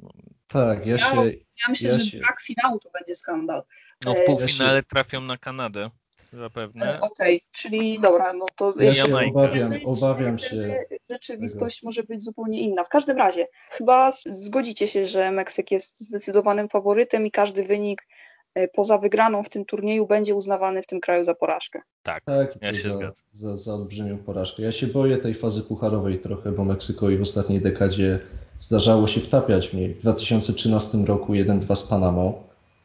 Tak, 0.48 0.86
ja 0.86 0.98
się... 0.98 1.24
Ja, 1.34 1.68
myślę, 1.68 1.90
ja 1.90 1.98
że 1.98 2.04
się... 2.04 2.18
brak 2.18 2.40
finału 2.40 2.78
to 2.78 2.90
będzie 2.90 3.14
skandal. 3.14 3.62
No 4.04 4.14
w 4.14 4.24
półfinale 4.26 4.74
ja 4.74 4.80
się... 4.80 4.86
trafią 4.86 5.20
na 5.20 5.38
Kanadę. 5.38 5.90
Zapewne. 6.32 7.00
Okej, 7.00 7.36
okay, 7.36 7.48
czyli 7.52 8.00
dobra, 8.00 8.32
no 8.32 8.46
to... 8.56 8.74
Ja 8.80 8.94
się 8.94 9.16
obawiam, 9.28 9.72
obawiam 9.84 10.38
się... 10.38 10.84
Rzeczywistość 11.10 11.80
tego. 11.80 11.88
może 11.88 12.02
być 12.02 12.22
zupełnie 12.22 12.60
inna. 12.60 12.84
W 12.84 12.88
każdym 12.88 13.16
razie, 13.16 13.46
chyba 13.70 14.10
zgodzicie 14.26 14.86
się, 14.86 15.06
że 15.06 15.30
Meksyk 15.30 15.70
jest 15.70 16.00
zdecydowanym 16.00 16.68
faworytem 16.68 17.26
i 17.26 17.30
każdy 17.30 17.64
wynik 17.64 18.06
E, 18.54 18.68
poza 18.68 18.98
wygraną 18.98 19.42
w 19.42 19.48
tym 19.48 19.64
turnieju 19.64 20.06
będzie 20.06 20.34
uznawany 20.34 20.82
w 20.82 20.86
tym 20.86 21.00
kraju 21.00 21.24
za 21.24 21.34
porażkę. 21.34 21.82
Tak, 22.02 22.24
tak 22.24 22.62
ja 22.62 22.74
się 22.74 22.98
za, 22.98 23.12
za, 23.32 23.56
za 23.56 23.74
olbrzymią 23.74 24.18
porażkę. 24.18 24.62
Ja 24.62 24.72
się 24.72 24.86
boję 24.86 25.16
tej 25.16 25.34
fazy 25.34 25.62
pucharowej 25.62 26.18
trochę, 26.18 26.52
bo 26.52 26.64
Meksyko 26.64 27.10
i 27.10 27.16
w 27.16 27.22
ostatniej 27.22 27.60
dekadzie 27.60 28.20
zdarzało 28.58 29.08
się 29.08 29.20
wtapiać 29.20 29.68
w 29.68 29.74
niej. 29.74 29.94
W 29.94 30.00
2013 30.00 30.98
roku 30.98 31.32
1-2 31.32 31.76
z 31.76 31.82
Panamą, 31.82 32.42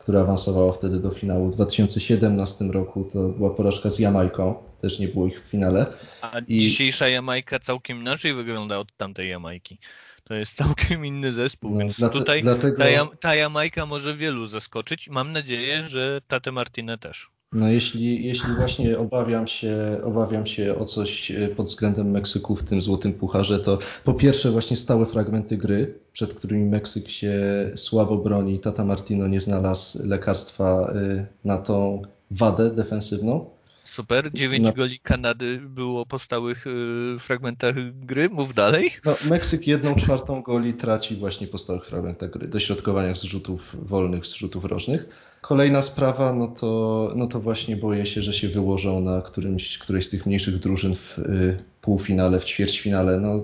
która 0.08 0.22
awansowała 0.22 0.74
wtedy 0.74 1.00
do 1.00 1.12
finału. 1.12 1.52
W 1.52 1.56
2017 1.56 2.66
roku 2.66 3.10
to 3.14 3.30
była 3.30 3.50
porażka 3.50 3.90
z 3.90 4.00
Jamajką, 4.00 4.56
też 4.82 5.00
nie 5.00 5.08
było 5.08 5.28
ich 5.28 5.44
w 5.44 5.50
finale. 5.50 5.86
A 6.22 6.40
I... 6.40 6.60
dzisiejsza 6.60 7.08
Jamajka 7.08 7.60
całkiem 7.60 8.00
inaczej 8.02 8.34
wygląda 8.34 8.78
od 8.78 8.98
tamtej 8.98 9.30
Jamajki. 9.30 9.80
To 10.24 10.34
jest 10.34 10.56
całkiem 10.56 11.06
inny 11.06 11.34
zespół, 11.34 11.72
no, 11.72 11.80
więc 11.80 11.98
dlate, 11.98 12.20
tutaj 12.20 12.42
dlatego... 12.42 12.78
ta, 12.78 13.18
ta 13.20 13.36
Jamajka 13.36 13.86
może 13.86 14.16
wielu 14.16 14.48
zaskoczyć. 14.48 15.10
Mam 15.10 15.32
nadzieję, 15.32 15.84
że 15.84 16.22
Tate 16.28 16.52
Martinę 16.52 16.98
też. 16.98 17.30
No 17.52 17.70
jeśli, 17.70 18.26
jeśli 18.26 18.54
właśnie 18.54 19.00
obawiam 19.00 19.48
się, 19.48 20.02
obawiam 20.04 20.46
się 20.46 20.76
o 20.76 20.86
coś 20.86 21.32
e, 21.32 21.48
pod 21.48 21.68
względem 21.68 22.12
Meksyku 22.12 22.56
w 22.56 22.64
tym 22.64 22.82
złotym 22.82 23.14
pucharze, 23.14 23.60
to 23.60 23.80
po 24.04 24.14
pierwsze 24.14 24.52
właśnie 24.52 24.78
stałe 24.78 25.06
fragmenty 25.06 25.58
gry, 25.58 26.00
przed 26.12 26.34
którymi 26.34 26.66
Meksyk 26.66 27.10
się 27.10 27.36
słabo 27.76 28.18
broni. 28.18 28.60
Tata 28.60 28.86
Martino 28.86 29.28
nie 29.28 29.42
znalazł 29.42 30.08
lekarstwa 30.08 30.94
e, 30.96 31.26
na 31.44 31.58
tą 31.58 32.02
wadę 32.32 32.72
defensywną. 32.76 33.57
Super. 33.92 34.32
9 34.34 34.64
no. 34.64 34.74
goli 34.74 35.00
Kanady 35.00 35.62
było 35.70 36.06
po 36.06 36.20
stałych 36.20 36.68
y, 36.68 37.20
fragmentach 37.20 37.76
gry. 37.94 38.30
Mów 38.30 38.54
dalej. 38.54 38.92
No, 39.06 39.16
Meksyk 39.30 39.68
jedną 39.68 39.96
czwartą 39.96 40.42
goli 40.42 40.74
traci 40.74 41.16
właśnie 41.16 41.48
po 41.48 41.58
stałych 41.58 41.86
fragmentach 41.86 42.30
gry, 42.30 42.48
dośrodkowaniach 42.48 43.18
z 43.18 43.24
rzutów 43.24 43.76
wolnych, 43.90 44.26
z 44.26 44.34
rzutów 44.34 44.66
rożnych. 44.66 45.10
Kolejna 45.42 45.82
sprawa, 45.82 46.34
no 46.34 46.48
to, 46.48 47.12
no 47.16 47.28
to 47.28 47.40
właśnie 47.40 47.78
boję 47.78 48.06
się, 48.06 48.22
że 48.22 48.34
się 48.34 48.48
wyłożą 48.48 49.02
na 49.02 49.22
którymś, 49.22 49.78
którejś 49.78 50.08
z 50.08 50.10
tych 50.10 50.26
mniejszych 50.26 50.60
drużyn 50.60 50.96
w 50.96 51.20
y, 51.20 51.58
półfinale, 51.82 52.40
w 52.40 52.46
ćwierćfinale. 52.46 53.20
No, 53.20 53.44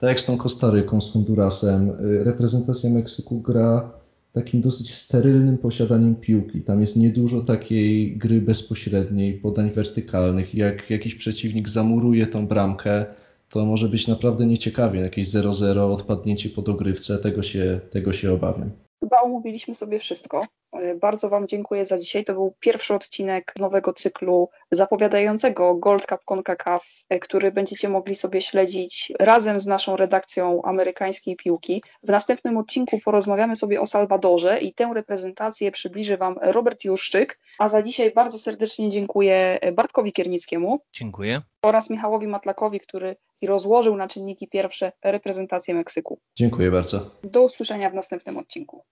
tak 0.00 0.08
jak 0.08 0.20
z 0.20 0.26
tą 0.26 0.36
Kostaryką, 0.36 1.00
z 1.00 1.12
Hondurasem, 1.12 1.90
y, 1.90 2.24
reprezentacja 2.24 2.90
Meksyku 2.90 3.40
gra 3.40 3.90
takim 4.34 4.60
dosyć 4.60 4.94
sterylnym 4.94 5.58
posiadaniem 5.58 6.14
piłki. 6.14 6.62
Tam 6.62 6.80
jest 6.80 6.96
niedużo 6.96 7.40
takiej 7.40 8.16
gry 8.16 8.40
bezpośredniej, 8.40 9.34
podań 9.34 9.70
wertykalnych. 9.70 10.54
Jak 10.54 10.90
jakiś 10.90 11.14
przeciwnik 11.14 11.68
zamuruje 11.68 12.26
tą 12.26 12.46
bramkę, 12.46 13.06
to 13.50 13.64
może 13.64 13.88
być 13.88 14.08
naprawdę 14.08 14.46
nieciekawie. 14.46 15.00
Jakieś 15.00 15.28
0-0, 15.28 15.92
odpadnięcie 15.92 16.50
po 16.50 16.62
dogrywce, 16.62 17.18
tego 17.18 17.42
się, 17.42 17.80
tego 17.90 18.12
się 18.12 18.32
obawiam. 18.32 18.70
Chyba 19.00 19.20
omówiliśmy 19.20 19.74
sobie 19.74 19.98
wszystko. 19.98 20.46
E, 20.82 20.94
bardzo 20.94 21.28
Wam 21.28 21.48
dziękuję 21.48 21.84
za 21.84 21.98
dzisiaj. 21.98 22.24
To 22.24 22.32
był 22.32 22.54
pierwszy 22.60 22.94
odcinek 22.94 23.52
nowego 23.58 23.92
cyklu 23.92 24.48
zapowiadającego 24.70 25.74
Gold 25.74 26.06
Cup 26.06 26.20
CONCACAF, 26.24 26.86
e, 27.08 27.18
który 27.18 27.52
będziecie 27.52 27.88
mogli 27.88 28.14
sobie 28.14 28.40
śledzić 28.40 29.12
razem 29.20 29.60
z 29.60 29.66
naszą 29.66 29.96
redakcją 29.96 30.62
amerykańskiej 30.62 31.36
piłki. 31.36 31.82
W 32.02 32.08
następnym 32.08 32.56
odcinku 32.56 32.98
porozmawiamy 33.04 33.56
sobie 33.56 33.80
o 33.80 33.86
Salwadorze 33.86 34.58
i 34.58 34.74
tę 34.74 34.90
reprezentację 34.94 35.72
przybliży 35.72 36.16
Wam 36.16 36.36
Robert 36.42 36.84
Juszczyk. 36.84 37.38
A 37.58 37.68
za 37.68 37.82
dzisiaj 37.82 38.12
bardzo 38.12 38.38
serdecznie 38.38 38.88
dziękuję 38.88 39.58
Bartkowi 39.72 40.12
Kiernickiemu. 40.12 40.80
Dziękuję. 40.92 41.42
Oraz 41.62 41.90
Michałowi 41.90 42.26
Matlakowi, 42.26 42.80
który 42.80 43.16
rozłożył 43.46 43.96
na 43.96 44.08
czynniki 44.08 44.48
pierwsze 44.48 44.92
reprezentację 45.04 45.74
Meksyku. 45.74 46.18
Dziękuję 46.36 46.70
bardzo. 46.70 47.10
Do 47.24 47.42
usłyszenia 47.42 47.90
w 47.90 47.94
następnym 47.94 48.38
odcinku. 48.38 48.84